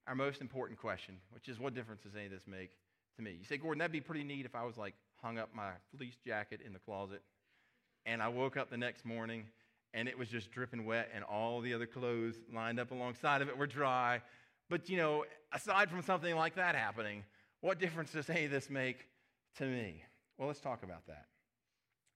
our 0.08 0.16
most 0.16 0.42
important 0.42 0.80
question, 0.80 1.16
which 1.32 1.48
is 1.48 1.60
what 1.60 1.74
difference 1.74 2.02
does 2.02 2.16
any 2.16 2.26
of 2.26 2.32
this 2.32 2.48
make 2.48 2.72
to 3.18 3.22
me? 3.22 3.32
You 3.40 3.46
say, 3.46 3.58
Gordon, 3.58 3.80
that'd 3.80 3.92
be 3.92 4.02
pretty 4.02 4.24
neat 4.24 4.46
if 4.46 4.56
I 4.56 4.64
was 4.64 4.78
like 4.78 4.96
hung 5.22 5.38
up 5.38 5.50
my 5.56 5.70
fleece 5.96 6.18
jacket 6.26 6.60
in 6.66 6.74
the 6.74 6.80
closet 6.80 7.22
and 8.06 8.22
I 8.22 8.28
woke 8.28 8.58
up 8.58 8.70
the 8.70 8.78
next 8.78 9.06
morning 9.06 9.46
and 9.94 10.08
it 10.08 10.18
was 10.18 10.28
just 10.28 10.52
dripping 10.52 10.86
wet 10.86 11.10
and 11.14 11.24
all 11.24 11.62
the 11.62 11.74
other 11.74 11.86
clothes 11.86 12.36
lined 12.54 12.80
up 12.80 12.92
alongside 12.92 13.42
of 13.42 13.48
it 13.48 13.58
were 13.58 13.68
dry. 13.68 14.22
But, 14.70 14.90
you 14.90 14.98
know, 14.98 15.26
aside 15.54 15.90
from 15.90 16.02
something 16.02 16.36
like 16.36 16.56
that 16.56 16.76
happening, 16.76 17.24
what 17.64 17.80
difference 17.80 18.12
does 18.12 18.30
any 18.30 18.44
of 18.44 18.52
this 18.52 18.70
make 18.70 19.08
to 19.58 19.64
me? 19.64 20.04
Well, 20.38 20.50
let's 20.50 20.60
talk 20.60 20.84
about 20.84 21.08
that. 21.08 21.28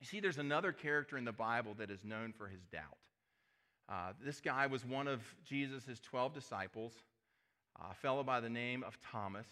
You 0.01 0.05
see, 0.05 0.19
there's 0.19 0.39
another 0.39 0.73
character 0.73 1.17
in 1.17 1.23
the 1.23 1.31
Bible 1.31 1.73
that 1.79 1.89
is 1.89 2.03
known 2.03 2.33
for 2.37 2.49
his 2.49 2.59
doubt. 2.69 2.97
Uh, 3.87 4.11
this 4.23 4.41
guy 4.41 4.67
was 4.67 4.83
one 4.83 5.07
of 5.07 5.21
Jesus' 5.45 6.01
12 6.01 6.33
disciples, 6.33 6.91
a 7.79 7.93
fellow 7.93 8.23
by 8.23 8.41
the 8.41 8.49
name 8.49 8.83
of 8.83 8.97
Thomas. 9.09 9.47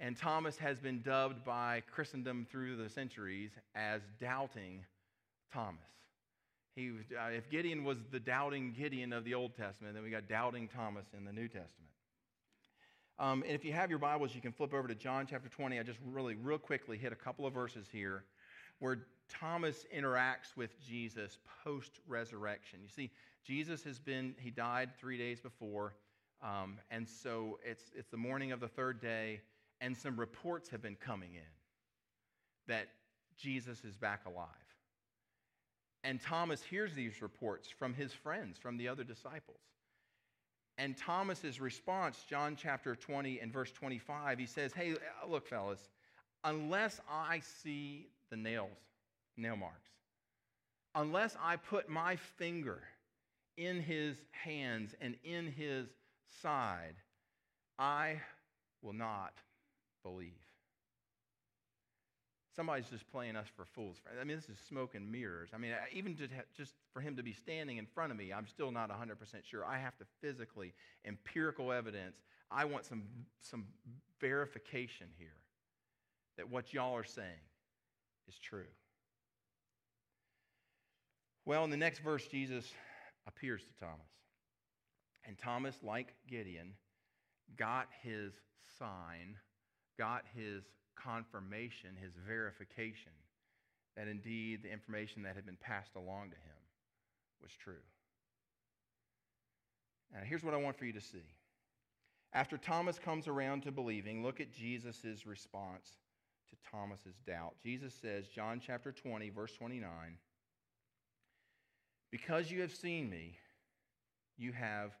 And 0.00 0.16
Thomas 0.16 0.56
has 0.56 0.80
been 0.80 1.02
dubbed 1.02 1.44
by 1.44 1.82
Christendom 1.92 2.46
through 2.50 2.76
the 2.76 2.88
centuries 2.88 3.50
as 3.74 4.00
Doubting 4.18 4.86
Thomas. 5.52 5.84
He 6.74 6.92
uh, 7.14 7.28
if 7.28 7.50
Gideon 7.50 7.84
was 7.84 7.98
the 8.10 8.20
doubting 8.20 8.72
Gideon 8.72 9.12
of 9.12 9.24
the 9.24 9.34
Old 9.34 9.54
Testament, 9.54 9.94
then 9.94 10.02
we 10.02 10.08
got 10.08 10.28
Doubting 10.28 10.66
Thomas 10.66 11.04
in 11.14 11.26
the 11.26 11.32
New 11.32 11.48
Testament. 11.48 11.88
Um, 13.20 13.42
and 13.42 13.52
if 13.52 13.64
you 13.64 13.72
have 13.72 13.90
your 13.90 13.98
Bibles, 13.98 14.34
you 14.34 14.40
can 14.40 14.52
flip 14.52 14.72
over 14.72 14.86
to 14.86 14.94
John 14.94 15.26
chapter 15.28 15.48
20. 15.48 15.78
I 15.78 15.82
just 15.82 15.98
really, 16.12 16.36
real 16.36 16.58
quickly 16.58 16.96
hit 16.96 17.12
a 17.12 17.16
couple 17.16 17.46
of 17.46 17.52
verses 17.52 17.86
here 17.90 18.24
where 18.78 19.06
Thomas 19.28 19.84
interacts 19.94 20.56
with 20.56 20.70
Jesus 20.86 21.38
post 21.64 21.98
resurrection. 22.06 22.78
You 22.82 22.88
see, 22.88 23.10
Jesus 23.44 23.82
has 23.84 23.98
been, 23.98 24.34
he 24.38 24.50
died 24.50 24.90
three 24.98 25.18
days 25.18 25.40
before. 25.40 25.94
Um, 26.42 26.78
and 26.92 27.08
so 27.08 27.58
it's, 27.64 27.90
it's 27.96 28.08
the 28.08 28.16
morning 28.16 28.52
of 28.52 28.60
the 28.60 28.68
third 28.68 29.00
day, 29.00 29.40
and 29.80 29.96
some 29.96 30.18
reports 30.18 30.68
have 30.70 30.80
been 30.80 30.94
coming 30.94 31.34
in 31.34 31.50
that 32.68 32.86
Jesus 33.36 33.84
is 33.84 33.96
back 33.96 34.26
alive. 34.26 34.46
And 36.04 36.20
Thomas 36.20 36.62
hears 36.62 36.94
these 36.94 37.20
reports 37.20 37.68
from 37.68 37.94
his 37.94 38.12
friends, 38.12 38.58
from 38.58 38.76
the 38.76 38.86
other 38.86 39.02
disciples. 39.02 39.58
And 40.78 40.96
Thomas's 40.96 41.60
response, 41.60 42.24
John 42.30 42.56
chapter 42.56 42.94
20 42.94 43.40
and 43.40 43.52
verse 43.52 43.72
25, 43.72 44.38
he 44.38 44.46
says, 44.46 44.72
Hey, 44.72 44.92
uh, 44.92 45.28
look, 45.28 45.46
fellas, 45.48 45.88
unless 46.44 47.00
I 47.10 47.40
see 47.40 48.06
the 48.30 48.36
nails, 48.36 48.70
nail 49.36 49.56
marks, 49.56 49.90
unless 50.94 51.36
I 51.42 51.56
put 51.56 51.88
my 51.88 52.14
finger 52.14 52.80
in 53.56 53.82
his 53.82 54.16
hands 54.30 54.94
and 55.00 55.16
in 55.24 55.46
his 55.46 55.88
side, 56.42 56.94
I 57.76 58.20
will 58.80 58.92
not 58.92 59.34
believe. 60.04 60.47
Somebody's 62.58 62.88
just 62.90 63.08
playing 63.12 63.36
us 63.36 63.46
for 63.54 63.64
fools. 63.64 63.98
I 64.20 64.24
mean, 64.24 64.36
this 64.36 64.48
is 64.48 64.58
smoke 64.68 64.96
and 64.96 65.12
mirrors. 65.12 65.50
I 65.54 65.58
mean, 65.58 65.70
even 65.92 66.16
just 66.56 66.74
for 66.92 67.00
him 67.00 67.14
to 67.14 67.22
be 67.22 67.32
standing 67.32 67.76
in 67.76 67.86
front 67.86 68.10
of 68.10 68.18
me, 68.18 68.32
I'm 68.32 68.48
still 68.48 68.72
not 68.72 68.90
100% 68.90 69.14
sure. 69.48 69.64
I 69.64 69.78
have 69.78 69.96
to 69.98 70.04
physically, 70.20 70.74
empirical 71.04 71.70
evidence. 71.70 72.16
I 72.50 72.64
want 72.64 72.84
some, 72.84 73.04
some 73.40 73.66
verification 74.20 75.06
here 75.16 75.36
that 76.36 76.50
what 76.50 76.74
y'all 76.74 76.96
are 76.96 77.04
saying 77.04 77.46
is 78.26 78.36
true. 78.40 78.66
Well, 81.46 81.62
in 81.62 81.70
the 81.70 81.76
next 81.76 82.00
verse, 82.00 82.26
Jesus 82.26 82.72
appears 83.28 83.62
to 83.62 83.70
Thomas. 83.78 84.10
And 85.24 85.38
Thomas, 85.38 85.76
like 85.84 86.12
Gideon, 86.26 86.72
got 87.56 87.86
his 88.02 88.32
sign, 88.80 89.36
got 89.96 90.24
his 90.34 90.64
confirmation, 91.02 91.90
his 92.00 92.12
verification 92.26 93.12
that 93.96 94.08
indeed 94.08 94.62
the 94.62 94.72
information 94.72 95.22
that 95.22 95.34
had 95.34 95.46
been 95.46 95.58
passed 95.60 95.96
along 95.96 96.30
to 96.30 96.36
him 96.36 96.62
was 97.42 97.50
true. 97.52 97.74
Now, 100.12 100.20
here's 100.24 100.44
what 100.44 100.54
I 100.54 100.58
want 100.58 100.78
for 100.78 100.84
you 100.84 100.92
to 100.92 101.00
see. 101.00 101.34
After 102.32 102.56
Thomas 102.56 102.98
comes 102.98 103.26
around 103.26 103.62
to 103.62 103.72
believing, 103.72 104.22
look 104.22 104.40
at 104.40 104.52
Jesus' 104.52 105.26
response 105.26 105.98
to 106.50 106.70
Thomas's 106.70 107.16
doubt. 107.26 107.56
Jesus 107.62 107.94
says, 107.94 108.28
John 108.28 108.60
chapter 108.64 108.92
20, 108.92 109.30
verse 109.30 109.52
29, 109.54 109.88
Because 112.10 112.50
you 112.50 112.60
have 112.60 112.74
seen 112.74 113.10
me, 113.10 113.36
you 114.36 114.52
have 114.52 114.92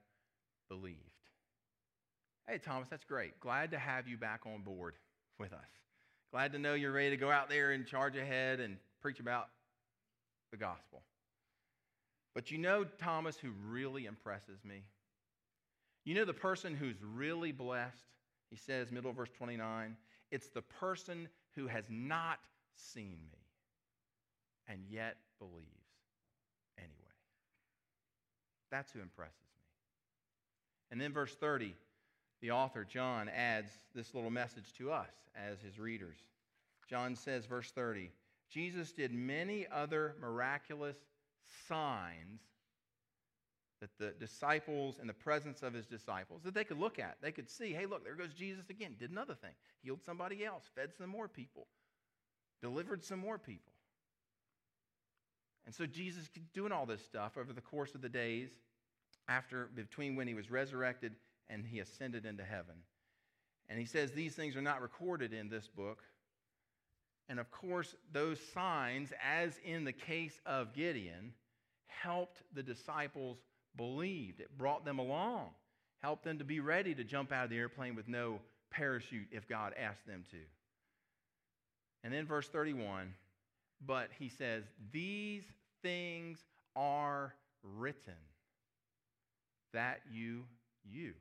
believed. 0.68 0.96
Hey, 2.48 2.58
Thomas, 2.58 2.88
that's 2.88 3.04
great. 3.04 3.38
Glad 3.40 3.70
to 3.72 3.78
have 3.78 4.08
you 4.08 4.16
back 4.16 4.40
on 4.46 4.62
board 4.62 4.94
with 5.38 5.52
us. 5.52 5.87
Glad 6.30 6.52
to 6.52 6.58
know 6.58 6.74
you're 6.74 6.92
ready 6.92 7.10
to 7.10 7.16
go 7.16 7.30
out 7.30 7.48
there 7.48 7.72
and 7.72 7.86
charge 7.86 8.16
ahead 8.16 8.60
and 8.60 8.76
preach 9.00 9.20
about 9.20 9.48
the 10.50 10.56
gospel. 10.56 11.02
But 12.34 12.50
you 12.50 12.58
know, 12.58 12.84
Thomas, 12.84 13.36
who 13.36 13.50
really 13.68 14.06
impresses 14.06 14.64
me? 14.64 14.82
You 16.04 16.14
know, 16.14 16.24
the 16.24 16.34
person 16.34 16.74
who's 16.74 16.96
really 17.02 17.52
blessed, 17.52 18.04
he 18.50 18.56
says, 18.56 18.92
middle 18.92 19.10
of 19.10 19.16
verse 19.16 19.30
29, 19.36 19.96
it's 20.30 20.48
the 20.48 20.62
person 20.62 21.28
who 21.54 21.66
has 21.66 21.84
not 21.88 22.38
seen 22.76 23.18
me 23.32 23.38
and 24.68 24.80
yet 24.88 25.16
believes 25.38 25.66
anyway. 26.78 26.92
That's 28.70 28.92
who 28.92 29.00
impresses 29.00 29.34
me. 29.56 29.62
And 30.90 31.00
then, 31.00 31.12
verse 31.12 31.34
30, 31.34 31.74
the 32.40 32.50
author, 32.50 32.84
John, 32.84 33.28
adds 33.28 33.70
this 33.94 34.14
little 34.14 34.30
message 34.30 34.72
to 34.78 34.92
us 34.92 35.10
as 35.36 35.60
his 35.60 35.78
readers. 35.78 36.18
John 36.88 37.16
says, 37.16 37.46
verse 37.46 37.70
30, 37.70 38.10
Jesus 38.50 38.92
did 38.92 39.12
many 39.12 39.66
other 39.72 40.14
miraculous 40.20 40.96
signs 41.68 42.40
that 43.80 43.90
the 43.98 44.12
disciples, 44.18 44.98
in 45.00 45.06
the 45.06 45.12
presence 45.12 45.62
of 45.62 45.72
his 45.72 45.86
disciples, 45.86 46.42
that 46.42 46.54
they 46.54 46.64
could 46.64 46.78
look 46.78 46.98
at. 46.98 47.16
They 47.22 47.30
could 47.30 47.48
see, 47.48 47.72
hey, 47.72 47.86
look, 47.86 48.04
there 48.04 48.16
goes 48.16 48.34
Jesus 48.34 48.70
again. 48.70 48.94
Did 48.98 49.10
another 49.10 49.34
thing. 49.34 49.52
Healed 49.82 50.02
somebody 50.04 50.44
else, 50.44 50.64
fed 50.74 50.90
some 50.98 51.10
more 51.10 51.28
people, 51.28 51.66
delivered 52.60 53.04
some 53.04 53.20
more 53.20 53.38
people. 53.38 53.72
And 55.66 55.74
so 55.74 55.86
Jesus 55.86 56.28
doing 56.54 56.72
all 56.72 56.86
this 56.86 57.04
stuff 57.04 57.36
over 57.38 57.52
the 57.52 57.60
course 57.60 57.94
of 57.94 58.00
the 58.00 58.08
days 58.08 58.48
after, 59.28 59.68
between 59.74 60.16
when 60.16 60.26
he 60.26 60.34
was 60.34 60.50
resurrected 60.50 61.12
and 61.50 61.64
he 61.66 61.80
ascended 61.80 62.24
into 62.24 62.44
heaven. 62.44 62.74
And 63.68 63.78
he 63.78 63.84
says 63.84 64.12
these 64.12 64.34
things 64.34 64.56
are 64.56 64.62
not 64.62 64.82
recorded 64.82 65.32
in 65.32 65.48
this 65.48 65.68
book. 65.68 66.02
And 67.28 67.38
of 67.38 67.50
course, 67.50 67.94
those 68.12 68.38
signs, 68.54 69.12
as 69.22 69.58
in 69.64 69.84
the 69.84 69.92
case 69.92 70.40
of 70.46 70.72
Gideon, 70.72 71.32
helped 71.86 72.42
the 72.54 72.62
disciples 72.62 73.38
believe. 73.76 74.40
It 74.40 74.56
brought 74.56 74.84
them 74.84 74.98
along, 74.98 75.50
helped 76.02 76.24
them 76.24 76.38
to 76.38 76.44
be 76.44 76.60
ready 76.60 76.94
to 76.94 77.04
jump 77.04 77.32
out 77.32 77.44
of 77.44 77.50
the 77.50 77.58
airplane 77.58 77.94
with 77.94 78.08
no 78.08 78.40
parachute 78.70 79.28
if 79.30 79.46
God 79.48 79.74
asked 79.78 80.06
them 80.06 80.24
to. 80.30 80.38
And 82.04 82.12
then 82.12 82.26
verse 82.26 82.48
31, 82.48 83.12
but 83.84 84.08
he 84.18 84.28
says, 84.28 84.64
These 84.92 85.44
things 85.82 86.38
are 86.74 87.34
written 87.62 88.14
that 89.74 90.00
you, 90.10 90.44
you 90.88 91.12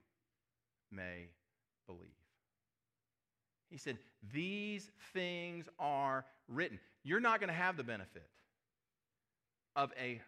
may 0.91 1.29
believe. 1.85 2.07
He 3.69 3.77
said, 3.77 3.97
These 4.33 4.89
things 5.13 5.65
are 5.79 6.25
written. 6.47 6.79
You're 7.03 7.19
not 7.19 7.39
going 7.39 7.49
to 7.49 7.53
have 7.53 7.77
the 7.77 7.83
benefit 7.83 8.29
of 9.75 9.91
a 9.99 10.21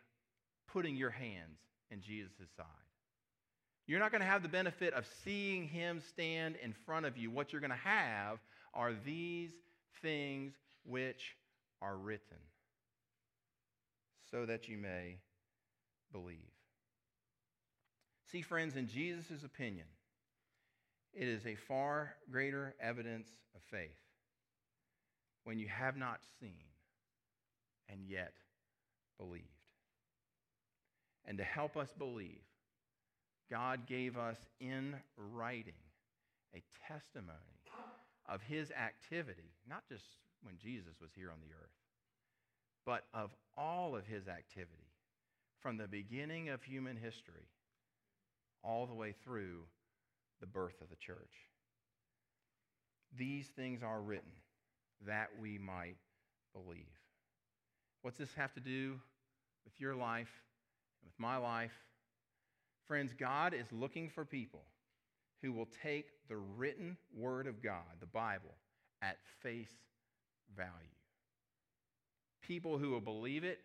putting 0.72 0.96
your 0.96 1.10
hands 1.10 1.60
in 1.90 2.02
Jesus' 2.02 2.50
side. 2.56 2.66
You're 3.88 4.00
not 4.00 4.12
going 4.12 4.22
to 4.22 4.28
have 4.28 4.44
the 4.44 4.50
benefit 4.50 4.94
of 4.94 5.06
seeing 5.24 5.68
him 5.68 6.00
stand 6.00 6.56
in 6.62 6.74
front 6.86 7.08
of 7.08 7.18
you. 7.18 7.32
What 7.32 7.52
you're 7.52 7.62
going 7.62 7.72
to 7.72 7.76
have 7.78 8.38
are 8.74 8.94
these 9.04 9.52
things 10.02 10.54
which 10.86 11.36
are 11.82 11.98
written 11.98 12.38
so 14.30 14.46
that 14.46 14.68
you 14.68 14.78
may 14.78 15.18
believe. 16.12 16.38
See, 18.32 18.44
friends, 18.44 18.76
in 18.76 18.88
Jesus' 18.88 19.44
opinion, 19.44 19.88
it 21.14 21.28
is 21.28 21.46
a 21.46 21.56
far 21.56 22.16
greater 22.32 22.76
evidence 22.82 23.28
of 23.56 23.62
faith 23.70 24.00
when 25.44 25.58
you 25.60 25.68
have 25.68 25.98
not 25.98 26.20
seen 26.40 26.64
and 27.90 28.00
yet 28.08 28.34
believed. 29.18 29.46
And 31.26 31.38
to 31.38 31.44
help 31.44 31.78
us 31.78 31.94
believe, 31.98 32.42
God 33.50 33.88
gave 33.88 34.18
us 34.18 34.38
in 34.60 34.96
writing 35.18 35.74
a 36.56 36.64
testimony 36.88 37.38
of 38.28 38.42
his 38.42 38.72
activity, 38.72 39.54
not 39.68 39.84
just 39.90 40.04
when 40.44 40.56
Jesus 40.58 40.94
was 41.02 41.10
here 41.16 41.32
on 41.32 41.40
the 41.40 41.54
earth, 41.54 41.72
but 42.86 43.06
of 43.14 43.32
all 43.58 43.96
of 43.96 44.06
his 44.06 44.28
activity 44.28 44.90
from 45.60 45.78
the 45.78 45.88
beginning 45.88 46.50
of 46.50 46.64
human 46.64 46.96
history 46.96 47.50
all 48.64 48.86
the 48.86 48.94
way 48.94 49.14
through 49.24 49.64
the 50.40 50.48
birth 50.48 50.82
of 50.82 50.90
the 50.90 50.96
church. 50.96 51.34
These 53.18 53.48
things 53.48 53.82
are 53.84 54.02
written 54.02 54.32
that 55.06 55.30
we 55.42 55.58
might 55.58 55.98
believe. 56.54 56.86
What's 58.02 58.18
this 58.18 58.34
have 58.36 58.54
to 58.54 58.60
do 58.60 59.00
with 59.66 59.80
your 59.80 59.96
life 59.96 60.32
and 61.02 61.08
with 61.08 61.20
my 61.20 61.38
life? 61.38 61.74
Friends, 62.88 63.14
God 63.18 63.54
is 63.54 63.72
looking 63.72 64.10
for 64.10 64.26
people 64.26 64.64
who 65.42 65.52
will 65.52 65.68
take 65.84 66.06
the 66.28 66.38
written 66.38 66.98
word 67.16 67.48
of 67.48 67.62
God, 67.62 67.84
the 68.00 68.06
Bible, 68.06 68.56
at 69.02 69.18
face 69.42 69.72
value. 70.56 70.72
People 72.42 72.78
who 72.78 72.92
will 72.92 73.02
believe 73.02 73.44
it 73.44 73.60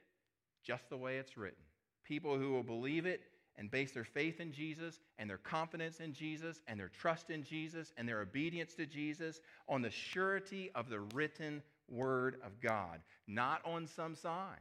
just 0.64 0.88
the 0.88 0.96
way 0.96 1.18
it's 1.18 1.36
written. 1.36 1.62
People 2.04 2.38
who 2.38 2.52
will 2.52 2.62
believe 2.62 3.06
it 3.06 3.22
and 3.56 3.70
base 3.70 3.92
their 3.92 4.04
faith 4.04 4.40
in 4.40 4.52
Jesus 4.52 4.98
and 5.18 5.28
their 5.28 5.38
confidence 5.38 6.00
in 6.00 6.12
Jesus 6.12 6.60
and 6.66 6.78
their 6.78 6.88
trust 6.88 7.30
in 7.30 7.44
Jesus 7.44 7.92
and 7.96 8.08
their 8.08 8.20
obedience 8.20 8.74
to 8.74 8.86
Jesus 8.86 9.40
on 9.68 9.82
the 9.82 9.90
surety 9.90 10.70
of 10.74 10.88
the 10.88 11.00
written 11.14 11.62
word 11.88 12.36
of 12.44 12.60
God, 12.60 13.00
not 13.26 13.60
on 13.64 13.86
some 13.86 14.14
sign, 14.14 14.58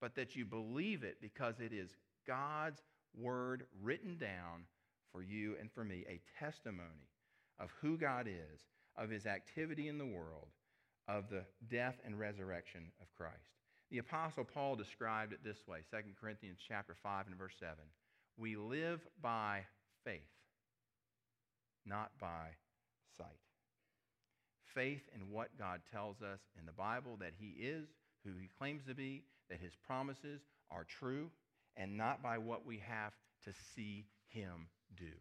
but 0.00 0.14
that 0.16 0.34
you 0.34 0.44
believe 0.44 1.02
it 1.04 1.18
because 1.20 1.60
it 1.60 1.72
is 1.72 1.96
God's 2.26 2.82
word 3.16 3.66
written 3.82 4.16
down 4.16 4.64
for 5.12 5.22
you 5.22 5.54
and 5.60 5.70
for 5.70 5.84
me, 5.84 6.04
a 6.08 6.20
testimony 6.38 7.08
of 7.60 7.70
who 7.80 7.96
God 7.96 8.26
is, 8.26 8.60
of 8.96 9.10
his 9.10 9.26
activity 9.26 9.88
in 9.88 9.98
the 9.98 10.04
world, 10.04 10.48
of 11.06 11.28
the 11.30 11.44
death 11.70 11.96
and 12.04 12.18
resurrection 12.18 12.90
of 13.00 13.06
Christ. 13.16 13.63
The 13.94 14.00
apostle 14.00 14.42
Paul 14.42 14.74
described 14.74 15.32
it 15.32 15.44
this 15.44 15.68
way, 15.68 15.78
2 15.92 15.98
Corinthians 16.20 16.58
chapter 16.66 16.96
5 17.00 17.28
and 17.28 17.36
verse 17.36 17.54
7. 17.60 17.76
We 18.36 18.56
live 18.56 19.06
by 19.22 19.60
faith, 20.04 20.18
not 21.86 22.10
by 22.20 22.56
sight. 23.16 23.28
Faith 24.74 25.08
in 25.14 25.30
what 25.30 25.56
God 25.56 25.80
tells 25.92 26.22
us 26.22 26.40
in 26.58 26.66
the 26.66 26.72
Bible 26.72 27.16
that 27.20 27.34
he 27.38 27.50
is 27.50 27.86
who 28.24 28.32
he 28.36 28.48
claims 28.58 28.82
to 28.88 28.96
be, 28.96 29.22
that 29.48 29.60
his 29.60 29.76
promises 29.86 30.40
are 30.72 30.82
true, 30.82 31.30
and 31.76 31.96
not 31.96 32.20
by 32.20 32.36
what 32.36 32.66
we 32.66 32.82
have 32.84 33.12
to 33.44 33.52
see 33.76 34.06
him 34.26 34.66
do. 34.96 35.12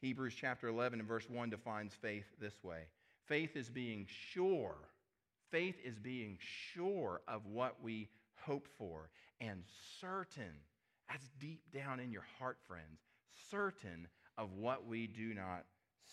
Hebrews 0.00 0.34
chapter 0.36 0.66
11 0.66 0.98
and 0.98 1.08
verse 1.08 1.30
1 1.30 1.50
defines 1.50 1.94
faith 1.94 2.26
this 2.40 2.64
way 2.64 2.86
faith 3.28 3.54
is 3.54 3.68
being 3.68 4.08
sure 4.32 4.74
Faith 5.50 5.76
is 5.84 5.98
being 5.98 6.38
sure 6.74 7.22
of 7.28 7.46
what 7.46 7.76
we 7.82 8.08
hope 8.34 8.68
for 8.78 9.10
and 9.40 9.62
certain 10.00 10.54
That's 11.08 11.28
deep 11.40 11.60
down 11.72 11.98
in 12.00 12.12
your 12.12 12.24
heart, 12.38 12.58
friends, 12.68 13.00
certain 13.50 14.06
of 14.38 14.52
what 14.52 14.86
we 14.86 15.06
do 15.08 15.34
not 15.34 15.64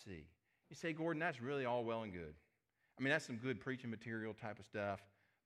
see. 0.05 0.27
You 0.69 0.75
say, 0.75 0.93
Gordon, 0.93 1.19
that's 1.19 1.41
really 1.41 1.65
all 1.65 1.83
well 1.83 2.03
and 2.03 2.11
good. 2.11 2.33
I 2.99 3.03
mean, 3.03 3.11
that's 3.11 3.25
some 3.25 3.37
good 3.37 3.59
preaching 3.59 3.91
material 3.91 4.33
type 4.33 4.59
of 4.59 4.65
stuff, 4.65 4.99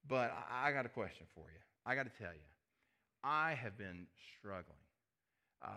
but 0.07 0.31
I, 0.49 0.69
I 0.69 0.71
got 0.71 0.85
a 0.85 0.89
question 0.89 1.27
for 1.35 1.45
you. 1.51 1.59
I 1.85 1.95
got 1.95 2.03
to 2.03 2.23
tell 2.23 2.33
you, 2.33 2.47
I 3.23 3.53
have 3.55 3.77
been 3.77 4.07
struggling. 4.39 4.77
Uh, 5.63 5.67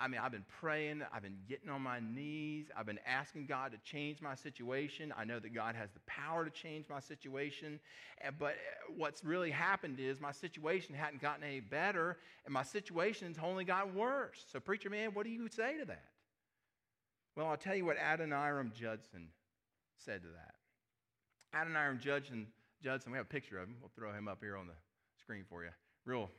I 0.00 0.06
mean, 0.06 0.20
I've 0.22 0.30
been 0.30 0.44
praying, 0.60 1.02
I've 1.12 1.22
been 1.22 1.38
getting 1.48 1.68
on 1.68 1.82
my 1.82 1.98
knees, 1.98 2.66
I've 2.76 2.86
been 2.86 3.00
asking 3.04 3.46
God 3.46 3.72
to 3.72 3.78
change 3.78 4.22
my 4.22 4.36
situation. 4.36 5.12
I 5.16 5.24
know 5.24 5.40
that 5.40 5.52
God 5.52 5.74
has 5.74 5.90
the 5.90 6.00
power 6.06 6.44
to 6.44 6.50
change 6.50 6.84
my 6.88 7.00
situation. 7.00 7.80
But 8.38 8.52
uh, 8.52 8.92
what's 8.96 9.24
really 9.24 9.50
happened 9.50 9.98
is 9.98 10.20
my 10.20 10.30
situation 10.30 10.94
hadn't 10.94 11.20
gotten 11.20 11.42
any 11.42 11.60
better, 11.60 12.16
and 12.44 12.54
my 12.54 12.62
situation's 12.62 13.38
only 13.42 13.64
gotten 13.64 13.94
worse. 13.94 14.44
So, 14.52 14.60
preacher 14.60 14.88
man, 14.88 15.10
what 15.14 15.24
do 15.24 15.30
you 15.30 15.48
say 15.48 15.78
to 15.78 15.84
that? 15.86 16.04
Well, 17.36 17.46
I'll 17.46 17.56
tell 17.56 17.74
you 17.74 17.84
what 17.84 17.96
Adoniram 17.98 18.72
Judson 18.74 19.28
said 19.96 20.22
to 20.22 20.28
that. 20.28 20.54
Adoniram 21.58 21.98
Judson, 22.00 22.46
Judson, 22.82 23.10
we 23.10 23.18
have 23.18 23.26
a 23.26 23.28
picture 23.28 23.58
of 23.58 23.68
him. 23.68 23.76
We'll 23.80 23.90
throw 23.96 24.12
him 24.12 24.28
up 24.28 24.38
here 24.40 24.56
on 24.56 24.68
the 24.68 24.74
screen 25.20 25.44
for 25.48 25.64
you. 25.64 25.70
Real 26.04 26.30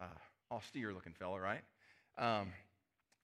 uh, 0.00 0.06
austere 0.50 0.92
looking 0.92 1.12
fellow, 1.12 1.38
right? 1.38 1.62
Um, 2.18 2.52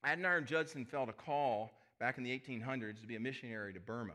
Adoniram 0.05 0.45
Judson 0.45 0.85
felt 0.85 1.09
a 1.09 1.13
call 1.13 1.71
back 1.99 2.17
in 2.17 2.23
the 2.23 2.31
1800s 2.31 3.01
to 3.01 3.07
be 3.07 3.15
a 3.15 3.19
missionary 3.19 3.73
to 3.73 3.79
Burma. 3.79 4.13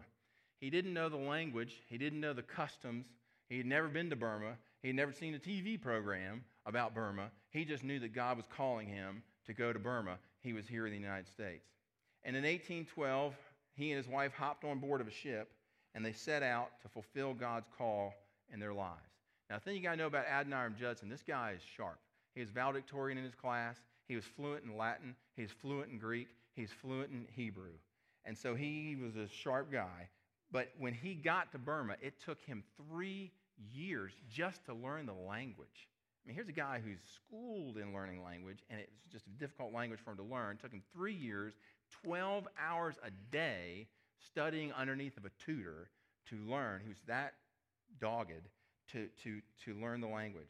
He 0.61 0.71
didn't 0.71 0.95
know 0.95 1.09
the 1.09 1.17
language, 1.17 1.83
he 1.89 1.99
didn't 1.99 2.21
know 2.21 2.33
the 2.33 2.43
customs, 2.43 3.07
he 3.49 3.59
had 3.59 3.67
never 3.67 3.89
been 3.89 4.11
to 4.11 4.17
Burma, 4.17 4.55
he 4.81 4.89
had 4.89 4.97
never 4.97 5.13
seen 5.13 5.35
a 5.35 5.39
TV 5.39 5.81
program 5.81 6.45
about 6.67 6.95
Burma. 6.95 7.31
He 7.51 7.65
just 7.65 7.85
knew 7.85 7.99
that 8.01 8.15
God 8.15 8.37
was 8.37 8.47
calling 8.57 8.87
him 8.87 9.23
to 9.47 9.53
go 9.53 9.73
to 9.73 9.79
Burma. 9.79 10.19
He 10.41 10.53
was 10.53 10.67
here 10.67 10.87
in 10.87 10.93
the 10.93 10.99
United 10.99 11.29
States. 11.29 11.67
And 12.25 12.37
in 12.37 12.43
1812, 12.43 13.35
he 13.75 13.91
and 13.91 13.97
his 13.97 14.09
wife 14.09 14.33
hopped 14.33 14.65
on 14.65 14.79
board 14.79 15.01
of 15.01 15.09
a 15.09 15.13
ship 15.13 15.51
and 15.95 16.05
they 16.05 16.13
set 16.13 16.43
out 16.43 16.71
to 16.83 16.89
fulfill 16.89 17.35
God's 17.35 17.67
call 17.77 18.15
in 18.53 18.61
their 18.61 18.73
lives. 18.73 18.99
Now, 19.51 19.57
the 19.57 19.65
thing 19.65 19.77
you 19.77 19.83
got 19.83 19.93
to 19.93 19.97
know 19.97 20.07
about 20.07 20.27
Adoniram 20.27 20.77
Judson, 20.79 21.09
this 21.09 21.23
guy 21.23 21.53
is 21.57 21.63
sharp. 21.77 21.99
He 22.35 22.41
was 22.41 22.51
valedictorian 22.51 23.19
in 23.19 23.25
his 23.25 23.35
class. 23.35 23.77
He 24.09 24.17
was 24.17 24.25
fluent 24.25 24.65
in 24.65 24.77
Latin. 24.77 25.15
He's 25.37 25.51
fluent 25.51 25.91
in 25.91 25.99
Greek. 25.99 26.29
He's 26.55 26.71
fluent 26.71 27.11
in 27.11 27.27
Hebrew. 27.35 27.73
And 28.25 28.37
so 28.37 28.55
he 28.55 28.97
was 29.01 29.17
a 29.17 29.29
sharp 29.29 29.73
guy. 29.73 30.09
But 30.51 30.69
when 30.79 30.95
he 30.95 31.15
got 31.15 31.51
to 31.53 31.59
Burma, 31.59 31.97
it 32.01 32.21
took 32.25 32.41
him 32.43 32.63
three 32.77 33.33
years 33.73 34.13
just 34.31 34.65
to 34.67 34.75
learn 34.75 35.07
the 35.07 35.15
language. 35.15 35.89
I 36.25 36.29
mean, 36.29 36.35
here's 36.35 36.49
a 36.49 36.53
guy 36.53 36.81
who's 36.85 37.01
schooled 37.17 37.79
in 37.79 37.93
learning 37.93 38.23
language, 38.23 38.59
and 38.71 38.79
it's 38.79 38.93
just 39.11 39.27
a 39.27 39.31
difficult 39.31 39.73
language 39.73 39.99
for 40.05 40.13
him 40.13 40.19
to 40.19 40.23
learn. 40.23 40.57
It 40.57 40.63
took 40.63 40.73
him 40.73 40.83
three 40.95 41.15
years, 41.15 41.55
12 42.05 42.47
hours 42.61 42.95
a 43.05 43.11
day, 43.33 43.89
studying 44.25 44.73
underneath 44.73 45.17
of 45.17 45.25
a 45.25 45.31
tutor 45.45 45.89
to 46.29 46.37
learn. 46.37 46.81
He 46.83 46.89
was 46.89 47.01
that 47.09 47.35
dogged 48.01 48.49
to, 48.93 49.09
to, 49.25 49.41
to 49.65 49.75
learn 49.81 50.01
the 50.01 50.07
language. 50.07 50.47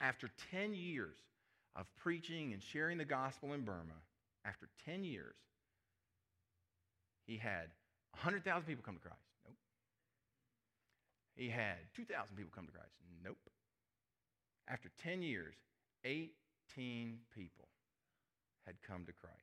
After 0.00 0.30
10 0.50 0.74
years 0.74 1.18
of 1.74 1.86
preaching 1.96 2.52
and 2.52 2.62
sharing 2.62 2.98
the 2.98 3.04
gospel 3.04 3.52
in 3.52 3.62
Burma, 3.62 3.98
after 4.44 4.68
10 4.84 5.04
years, 5.04 5.34
he 7.26 7.36
had 7.36 7.68
100,000 8.12 8.66
people 8.66 8.82
come 8.84 8.94
to 8.94 9.00
Christ. 9.00 9.20
Nope. 9.44 9.56
He 11.34 11.48
had 11.48 11.76
2,000 11.94 12.36
people 12.36 12.52
come 12.54 12.66
to 12.66 12.72
Christ. 12.72 12.92
Nope. 13.24 13.36
After 14.68 14.90
10 15.02 15.22
years, 15.22 15.54
18 16.04 17.18
people 17.34 17.68
had 18.66 18.76
come 18.86 19.04
to 19.06 19.12
Christ. 19.12 19.36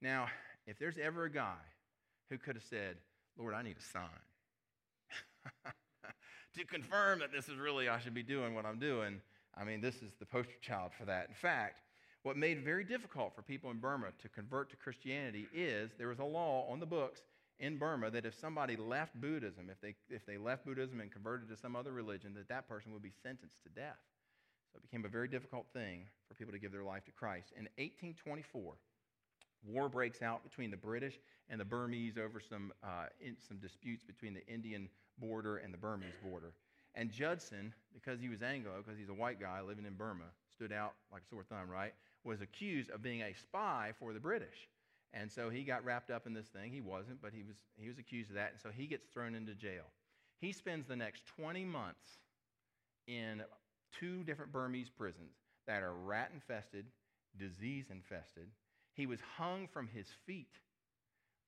Now, 0.00 0.26
if 0.66 0.78
there's 0.78 0.98
ever 0.98 1.24
a 1.24 1.30
guy 1.30 1.62
who 2.30 2.38
could 2.38 2.56
have 2.56 2.64
said, 2.64 2.96
Lord, 3.38 3.54
I 3.54 3.62
need 3.62 3.76
a 3.78 3.92
sign 3.92 4.08
to 6.54 6.64
confirm 6.64 7.20
that 7.20 7.32
this 7.32 7.48
is 7.48 7.56
really, 7.56 7.88
I 7.88 7.98
should 7.98 8.14
be 8.14 8.22
doing 8.22 8.54
what 8.54 8.66
I'm 8.66 8.78
doing, 8.78 9.20
I 9.56 9.64
mean, 9.64 9.80
this 9.80 9.96
is 9.96 10.12
the 10.18 10.26
poster 10.26 10.58
child 10.60 10.92
for 10.98 11.04
that. 11.06 11.28
In 11.28 11.34
fact, 11.34 11.80
what 12.22 12.36
made 12.36 12.58
it 12.58 12.64
very 12.64 12.84
difficult 12.84 13.34
for 13.34 13.42
people 13.42 13.70
in 13.70 13.78
Burma 13.78 14.08
to 14.20 14.28
convert 14.28 14.70
to 14.70 14.76
Christianity 14.76 15.48
is 15.52 15.90
there 15.98 16.08
was 16.08 16.20
a 16.20 16.24
law 16.24 16.66
on 16.70 16.80
the 16.80 16.86
books 16.86 17.20
in 17.58 17.78
Burma 17.78 18.10
that 18.10 18.24
if 18.24 18.38
somebody 18.38 18.76
left 18.76 19.20
Buddhism, 19.20 19.68
if 19.70 19.80
they, 19.80 19.94
if 20.08 20.24
they 20.24 20.38
left 20.38 20.64
Buddhism 20.64 21.00
and 21.00 21.10
converted 21.10 21.48
to 21.48 21.56
some 21.56 21.76
other 21.76 21.92
religion, 21.92 22.34
that 22.34 22.48
that 22.48 22.68
person 22.68 22.92
would 22.92 23.02
be 23.02 23.12
sentenced 23.22 23.62
to 23.64 23.68
death. 23.70 23.98
So 24.72 24.78
it 24.78 24.82
became 24.82 25.04
a 25.04 25.08
very 25.08 25.28
difficult 25.28 25.66
thing 25.72 26.06
for 26.28 26.34
people 26.34 26.52
to 26.52 26.58
give 26.58 26.72
their 26.72 26.84
life 26.84 27.04
to 27.04 27.12
Christ. 27.12 27.52
In 27.56 27.64
1824, 27.76 28.74
war 29.64 29.88
breaks 29.88 30.22
out 30.22 30.42
between 30.42 30.70
the 30.70 30.76
British 30.76 31.18
and 31.48 31.60
the 31.60 31.64
Burmese 31.64 32.16
over 32.18 32.40
some, 32.40 32.72
uh, 32.82 33.06
in, 33.20 33.36
some 33.46 33.58
disputes 33.58 34.02
between 34.02 34.32
the 34.32 34.46
Indian 34.46 34.88
border 35.18 35.58
and 35.58 35.72
the 35.72 35.78
Burmese 35.78 36.16
border. 36.24 36.52
And 36.94 37.10
Judson, 37.10 37.72
because 37.94 38.20
he 38.20 38.28
was 38.28 38.42
Anglo, 38.42 38.72
because 38.78 38.98
he's 38.98 39.08
a 39.08 39.14
white 39.14 39.40
guy 39.40 39.60
living 39.62 39.86
in 39.86 39.94
Burma, 39.94 40.24
stood 40.52 40.72
out 40.72 40.92
like 41.12 41.22
a 41.22 41.28
sore 41.28 41.44
thumb, 41.44 41.70
right? 41.70 41.94
Was 42.24 42.40
accused 42.40 42.90
of 42.90 43.02
being 43.02 43.22
a 43.22 43.34
spy 43.34 43.92
for 43.98 44.12
the 44.12 44.20
British. 44.20 44.68
And 45.14 45.30
so 45.30 45.50
he 45.50 45.64
got 45.64 45.84
wrapped 45.84 46.10
up 46.10 46.26
in 46.26 46.34
this 46.34 46.46
thing. 46.46 46.72
He 46.72 46.80
wasn't, 46.80 47.20
but 47.20 47.32
he 47.34 47.42
was, 47.42 47.56
he 47.78 47.88
was 47.88 47.98
accused 47.98 48.30
of 48.30 48.36
that. 48.36 48.52
And 48.52 48.60
so 48.60 48.70
he 48.70 48.86
gets 48.86 49.06
thrown 49.06 49.34
into 49.34 49.54
jail. 49.54 49.84
He 50.40 50.52
spends 50.52 50.86
the 50.86 50.96
next 50.96 51.24
20 51.36 51.64
months 51.64 52.18
in 53.06 53.42
two 53.98 54.24
different 54.24 54.52
Burmese 54.52 54.90
prisons 54.90 55.36
that 55.66 55.82
are 55.82 55.94
rat 55.94 56.30
infested, 56.34 56.86
disease 57.38 57.86
infested. 57.90 58.48
He 58.94 59.06
was 59.06 59.20
hung 59.36 59.68
from 59.68 59.88
his 59.88 60.06
feet 60.26 60.58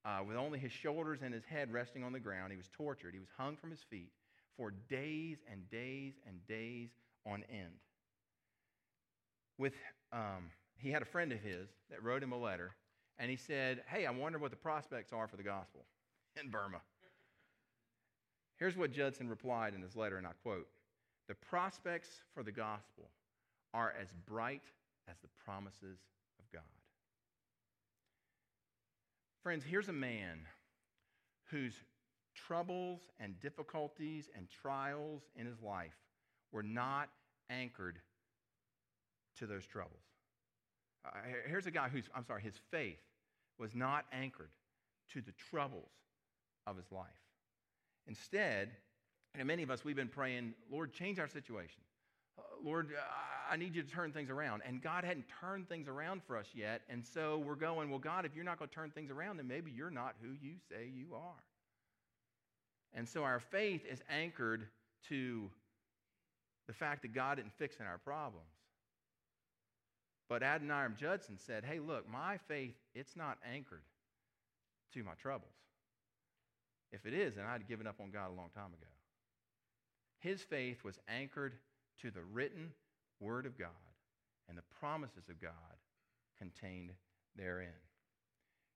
uh, 0.05 0.21
with 0.27 0.37
only 0.37 0.59
his 0.59 0.73
shoulders 0.73 1.21
and 1.23 1.33
his 1.33 1.45
head 1.45 1.73
resting 1.73 2.05
on 2.05 2.13
the 2.13 2.21
ground. 2.21 2.53
He 2.53 2.57
was 2.57 2.69
tortured. 2.73 3.15
He 3.15 3.21
was 3.21 3.31
hung 3.37 3.57
from 3.57 3.71
his 3.71 3.83
feet 3.83 4.11
for 4.57 4.73
days 4.89 5.39
and 5.51 5.69
days 5.71 6.15
and 6.27 6.47
days 6.47 6.91
on 7.27 7.43
end. 7.51 7.73
With, 9.59 9.75
um, 10.13 10.51
he 10.77 10.91
had 10.91 11.03
a 11.03 11.07
friend 11.07 11.33
of 11.33 11.41
his 11.41 11.69
that 11.91 12.03
wrote 12.03 12.23
him 12.23 12.33
a 12.33 12.39
letter, 12.39 12.75
and 13.19 13.31
he 13.31 13.37
said, 13.37 13.83
Hey, 13.87 14.07
I 14.07 14.11
wonder 14.11 14.39
what 14.39 14.51
the 14.51 14.57
prospects 14.57 15.13
are 15.13 15.27
for 15.27 15.37
the 15.37 15.43
gospel 15.43 15.85
in 16.41 16.51
Burma. 16.51 16.81
Here's 18.59 18.77
what 18.77 18.93
Judson 18.93 19.29
replied 19.29 19.75
in 19.75 19.83
his 19.83 19.97
letter, 19.97 20.17
and 20.17 20.27
I 20.27 20.33
quote 20.43 20.69
The 21.29 21.35
prospects 21.35 22.09
for 22.35 22.43
the 22.43 22.53
gospel 22.53 23.11
are 23.73 23.95
as 24.01 24.09
bright 24.27 24.63
as 25.09 25.17
the 25.23 25.29
promises 25.45 25.99
of 26.39 26.51
God. 26.53 26.63
Friends, 29.45 29.63
here's 29.63 29.91
a 29.91 29.93
man 29.93 30.39
whose 31.51 31.75
troubles 32.35 33.03
and 33.21 33.39
difficulties 33.41 34.31
and 34.35 34.49
trials 34.49 35.21
in 35.37 35.45
his 35.45 35.61
life 35.61 35.93
were 36.51 36.63
not 36.63 37.11
anchored 37.51 37.99
to 39.39 39.47
those 39.47 39.67
troubles. 39.67 40.01
Uh, 41.05 41.11
here's 41.47 41.67
a 41.67 41.71
guy 41.71 41.91
whose, 41.91 42.09
I'm 42.17 42.25
sorry, 42.25 42.41
his 42.41 42.55
faith 42.71 43.03
was 43.59 43.75
not 43.75 44.07
anchored 44.15 44.49
to 45.13 45.21
the 45.21 45.33
troubles 45.51 45.91
of 46.67 46.79
his 46.79 46.91
life. 46.91 47.05
Instead, 48.07 48.71
and 49.35 49.47
many 49.47 49.63
of 49.63 49.71
us, 49.71 49.85
we've 49.85 49.95
been 49.95 50.09
praying, 50.09 50.55
Lord, 50.73 50.95
change 50.95 51.19
our 51.19 51.29
situation. 51.29 51.83
Uh, 52.39 52.43
Lord, 52.65 52.93
I 53.51 53.57
need 53.57 53.75
you 53.75 53.83
to 53.83 53.91
turn 53.91 54.13
things 54.13 54.31
around. 54.31 54.63
And 54.67 54.83
God 54.83 55.05
hadn't 55.05 55.27
turned 55.41 55.69
things 55.69 55.89
around 55.89 56.23
for 56.27 56.37
us 56.37 56.47
yet. 56.55 56.83
And 56.89 57.05
so 57.05 57.39
we're 57.39 57.55
going, 57.55 57.91
well, 57.91 57.99
God, 57.99 58.25
if 58.25 58.35
you're 58.35 58.45
not 58.45 58.59
going 58.59 58.69
to 58.69 58.75
turn 58.75 58.91
things 58.91 59.11
around, 59.11 59.37
then 59.39 59.49
maybe 59.49 59.71
you're 59.71 59.91
not 59.91 60.15
who 60.23 60.29
you 60.29 60.55
say 60.69 60.89
you 60.95 61.15
are. 61.15 61.43
And 62.95 63.09
so 63.09 63.25
our 63.25 63.41
faith 63.41 63.83
is 63.91 64.01
anchored 64.09 64.67
to 65.09 65.51
the 66.67 66.73
fact 66.73 67.03
that 67.03 67.15
God 67.15 67.39
isn't 67.39 67.53
fixing 67.59 67.87
our 67.87 67.99
problems. 67.99 68.47
But 70.29 70.43
Adoniram 70.43 70.97
Judson 70.97 71.39
said, 71.39 71.65
hey, 71.65 71.81
look, 71.81 72.09
my 72.09 72.39
faith, 72.49 72.75
it's 72.95 73.17
not 73.17 73.39
anchored 73.53 73.83
to 74.95 75.03
my 75.03 75.13
troubles. 75.21 75.51
If 76.93 77.05
it 77.07 77.13
is, 77.13 77.35
then 77.35 77.45
I'd 77.45 77.69
given 77.69 77.87
up 77.87 77.97
on 78.01 78.11
God 78.11 78.31
a 78.31 78.35
long 78.35 78.51
time 78.55 78.69
ago. 78.69 78.87
His 80.21 80.41
faith 80.41 80.83
was 80.85 80.99
anchored 81.09 81.55
to 82.01 82.11
the 82.11 82.23
written 82.33 82.71
Word 83.21 83.47
of 83.47 83.59
God 83.59 83.69
and 84.49 84.59
the 84.59 84.63
promises 84.79 85.29
of 85.29 85.41
God 85.41 85.53
contained 86.39 86.91
therein. 87.37 87.69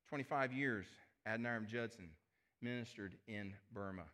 25 0.08 0.52
years, 0.52 0.86
Adoniram 1.26 1.66
Judson 1.66 2.08
ministered 2.62 3.14
in 3.26 3.52
Burma. 3.72 4.04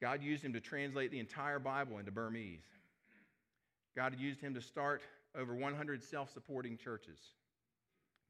God 0.00 0.22
used 0.22 0.42
him 0.42 0.52
to 0.54 0.60
translate 0.60 1.10
the 1.10 1.18
entire 1.18 1.58
Bible 1.58 1.98
into 1.98 2.10
Burmese. 2.10 2.64
God 3.96 4.18
used 4.18 4.40
him 4.40 4.54
to 4.54 4.60
start 4.60 5.02
over 5.36 5.54
100 5.54 6.02
self 6.02 6.32
supporting 6.32 6.76
churches. 6.76 7.18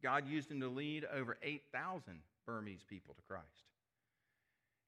God 0.02 0.26
used 0.26 0.50
him 0.50 0.60
to 0.60 0.68
lead 0.68 1.06
over 1.12 1.36
8,000 1.42 2.20
Burmese 2.46 2.82
people 2.88 3.14
to 3.14 3.22
Christ. 3.22 3.46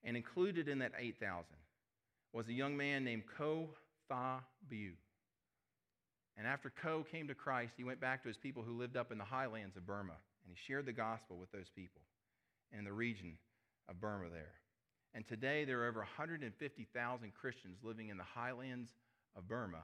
And 0.04 0.16
included 0.16 0.68
in 0.68 0.78
that 0.80 0.92
8,000 0.98 1.44
was 2.32 2.48
a 2.48 2.52
young 2.52 2.76
man 2.76 3.04
named 3.04 3.24
Ko 3.38 3.68
Tha 4.08 4.40
Byu. 4.70 4.92
And 6.36 6.46
after 6.46 6.70
Ko 6.82 7.04
came 7.10 7.28
to 7.28 7.34
Christ, 7.34 7.74
he 7.76 7.84
went 7.84 8.00
back 8.00 8.22
to 8.22 8.28
his 8.28 8.36
people 8.36 8.62
who 8.62 8.78
lived 8.78 8.96
up 8.96 9.12
in 9.12 9.18
the 9.18 9.24
highlands 9.24 9.76
of 9.76 9.86
Burma, 9.86 10.16
and 10.44 10.54
he 10.54 10.56
shared 10.66 10.86
the 10.86 10.92
gospel 10.92 11.36
with 11.36 11.52
those 11.52 11.68
people 11.76 12.00
in 12.76 12.84
the 12.84 12.92
region 12.92 13.36
of 13.88 14.00
Burma 14.00 14.30
there. 14.30 14.54
And 15.14 15.26
today 15.28 15.64
there 15.64 15.82
are 15.82 15.88
over 15.88 16.00
150,000 16.00 17.32
Christians 17.34 17.78
living 17.82 18.08
in 18.08 18.16
the 18.16 18.24
highlands 18.24 18.90
of 19.36 19.46
Burma 19.46 19.82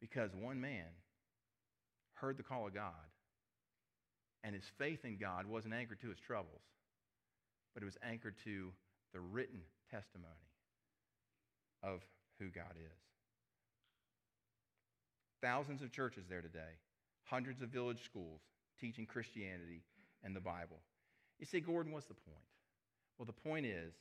because 0.00 0.30
one 0.34 0.60
man 0.60 0.86
heard 2.14 2.36
the 2.36 2.42
call 2.42 2.66
of 2.66 2.74
God, 2.74 2.92
and 4.42 4.54
his 4.54 4.64
faith 4.78 5.04
in 5.04 5.18
God 5.18 5.46
wasn't 5.46 5.74
anchored 5.74 6.00
to 6.00 6.08
his 6.08 6.18
troubles, 6.26 6.62
but 7.74 7.82
it 7.82 7.86
was 7.86 7.98
anchored 8.02 8.34
to 8.44 8.72
the 9.12 9.20
written 9.20 9.60
testimony 9.90 10.50
of 11.82 12.00
who 12.38 12.46
God 12.48 12.74
is. 12.76 13.09
Thousands 15.42 15.82
of 15.82 15.90
churches 15.92 16.24
there 16.28 16.42
today, 16.42 16.78
hundreds 17.24 17.62
of 17.62 17.70
village 17.70 18.04
schools 18.04 18.40
teaching 18.80 19.06
Christianity 19.06 19.82
and 20.22 20.34
the 20.34 20.40
Bible. 20.40 20.78
You 21.38 21.46
say, 21.46 21.60
Gordon, 21.60 21.92
what's 21.92 22.06
the 22.06 22.14
point? 22.14 22.36
Well, 23.18 23.26
the 23.26 23.32
point 23.32 23.66
is 23.66 23.94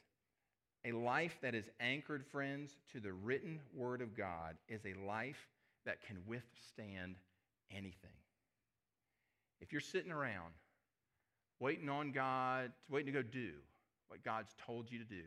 a 0.86 0.91
life 0.91 1.38
that 1.41 1.56
is 1.56 1.65
anchored, 1.80 2.25
friends, 2.25 2.71
to 2.93 2.99
the 2.99 3.12
written 3.12 3.60
word 3.73 4.02
of 4.02 4.15
God 4.15 4.56
is 4.67 4.82
a 4.86 4.93
life 5.06 5.47
that 5.86 6.02
can 6.06 6.17
withstand 6.25 7.15
anything. 7.71 8.10
If 9.62 9.71
you're 9.71 9.82
sitting 9.82 10.12
around 10.12 10.54
waiting 11.60 11.89
on 11.89 12.12
God, 12.12 12.71
waiting 12.89 13.13
to 13.13 13.21
go 13.21 13.28
do 13.28 13.52
what 14.08 14.23
God's 14.23 14.56
told 14.65 14.89
you 14.89 14.99
to 14.99 15.06
do 15.06 15.23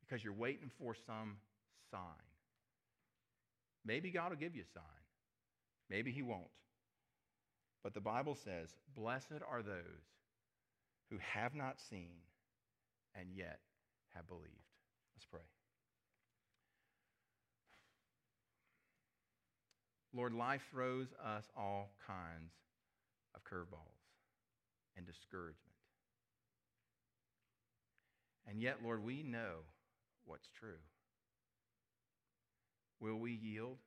because 0.00 0.22
you're 0.22 0.32
waiting 0.32 0.70
for 0.78 0.94
some 0.94 1.36
sign, 1.90 2.00
maybe 3.84 4.10
God 4.10 4.30
will 4.30 4.36
give 4.36 4.54
you 4.54 4.62
a 4.62 4.72
sign. 4.72 4.84
Maybe 5.90 6.12
He 6.12 6.22
won't. 6.22 6.50
But 7.82 7.94
the 7.94 8.00
Bible 8.00 8.34
says, 8.34 8.74
Blessed 8.94 9.42
are 9.50 9.62
those 9.62 10.06
who 11.10 11.18
have 11.18 11.54
not 11.54 11.80
seen 11.80 12.22
and 13.14 13.28
yet 13.34 13.58
have 14.14 14.28
believed. 14.28 14.46
Let's 15.16 15.26
pray. 15.26 15.40
Lord, 20.12 20.34
life 20.34 20.62
throws 20.70 21.08
us 21.24 21.44
all 21.56 21.92
kinds 22.06 22.52
of 23.34 23.44
curveballs 23.44 24.00
and 24.96 25.06
discouragement. 25.06 25.56
And 28.48 28.60
yet, 28.60 28.78
Lord, 28.82 29.04
we 29.04 29.22
know 29.22 29.64
what's 30.24 30.48
true. 30.58 30.80
Will 32.98 33.16
we 33.16 33.32
yield? 33.32 33.78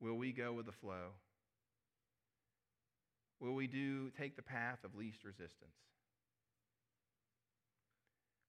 Will 0.00 0.16
we 0.16 0.32
go 0.32 0.52
with 0.52 0.66
the 0.66 0.72
flow? 0.72 1.12
Will 3.40 3.54
we 3.54 3.66
do 3.66 4.10
take 4.18 4.36
the 4.36 4.42
path 4.42 4.78
of 4.84 4.94
least 4.94 5.24
resistance? 5.24 5.76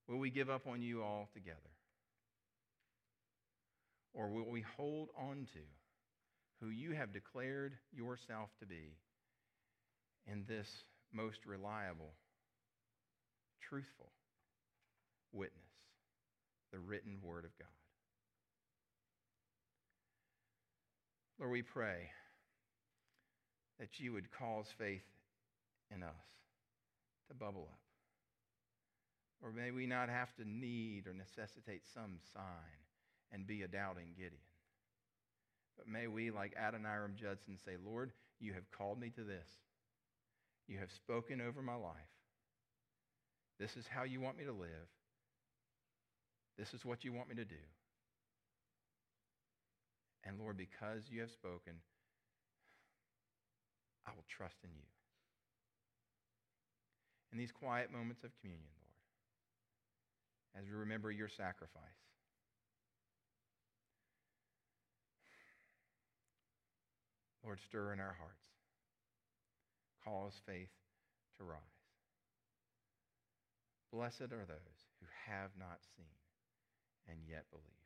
Will 0.08 0.18
we 0.18 0.30
give 0.30 0.48
up 0.48 0.66
on 0.66 0.82
you 0.82 1.02
altogether? 1.02 1.58
Or 4.14 4.28
will 4.28 4.50
we 4.50 4.64
hold 4.76 5.08
on 5.18 5.46
to 5.52 5.58
who 6.60 6.70
you 6.70 6.92
have 6.92 7.12
declared 7.12 7.74
yourself 7.92 8.48
to 8.60 8.66
be 8.66 8.96
in 10.26 10.44
this 10.48 10.68
most 11.12 11.44
reliable, 11.44 12.14
truthful 13.60 14.12
witness, 15.32 15.60
the 16.72 16.78
written 16.78 17.18
Word 17.22 17.44
of 17.44 17.50
God? 17.58 17.68
Lord, 21.38 21.52
we 21.52 21.62
pray 21.62 22.10
that 23.78 23.98
you 23.98 24.12
would 24.12 24.30
cause 24.30 24.66
faith 24.78 25.04
in 25.94 26.02
us 26.02 26.10
to 27.28 27.34
bubble 27.34 27.68
up. 27.70 27.78
Or 29.42 29.52
may 29.52 29.70
we 29.70 29.86
not 29.86 30.08
have 30.08 30.34
to 30.36 30.48
need 30.48 31.06
or 31.06 31.12
necessitate 31.12 31.82
some 31.92 32.18
sign 32.32 32.80
and 33.32 33.46
be 33.46 33.62
a 33.62 33.68
doubting 33.68 34.08
Gideon. 34.16 34.32
But 35.76 35.88
may 35.88 36.06
we, 36.06 36.30
like 36.30 36.54
Adoniram 36.56 37.16
Judson, 37.16 37.58
say, 37.64 37.72
Lord, 37.84 38.12
you 38.40 38.54
have 38.54 38.70
called 38.70 38.98
me 38.98 39.10
to 39.10 39.24
this. 39.24 39.48
You 40.68 40.78
have 40.78 40.90
spoken 40.90 41.42
over 41.42 41.60
my 41.60 41.74
life. 41.74 41.94
This 43.60 43.76
is 43.76 43.86
how 43.86 44.04
you 44.04 44.20
want 44.20 44.38
me 44.38 44.44
to 44.44 44.52
live. 44.52 44.88
This 46.58 46.72
is 46.72 46.84
what 46.84 47.04
you 47.04 47.12
want 47.12 47.28
me 47.28 47.34
to 47.36 47.44
do. 47.44 47.54
And 50.26 50.40
Lord, 50.40 50.56
because 50.56 51.04
you 51.08 51.20
have 51.20 51.30
spoken, 51.30 51.74
I 54.06 54.10
will 54.10 54.24
trust 54.28 54.56
in 54.64 54.70
you. 54.74 54.82
In 57.32 57.38
these 57.38 57.52
quiet 57.52 57.92
moments 57.92 58.24
of 58.24 58.30
communion, 58.40 58.74
Lord, 58.82 60.64
as 60.64 60.68
we 60.68 60.76
remember 60.76 61.10
your 61.12 61.28
sacrifice, 61.28 62.02
Lord, 67.44 67.60
stir 67.60 67.92
in 67.92 68.00
our 68.00 68.16
hearts. 68.18 68.42
Cause 70.04 70.32
faith 70.46 70.70
to 71.38 71.44
rise. 71.44 71.60
Blessed 73.92 74.32
are 74.32 74.46
those 74.46 74.78
who 75.00 75.06
have 75.26 75.50
not 75.58 75.78
seen 75.96 76.06
and 77.08 77.18
yet 77.28 77.44
believe. 77.50 77.85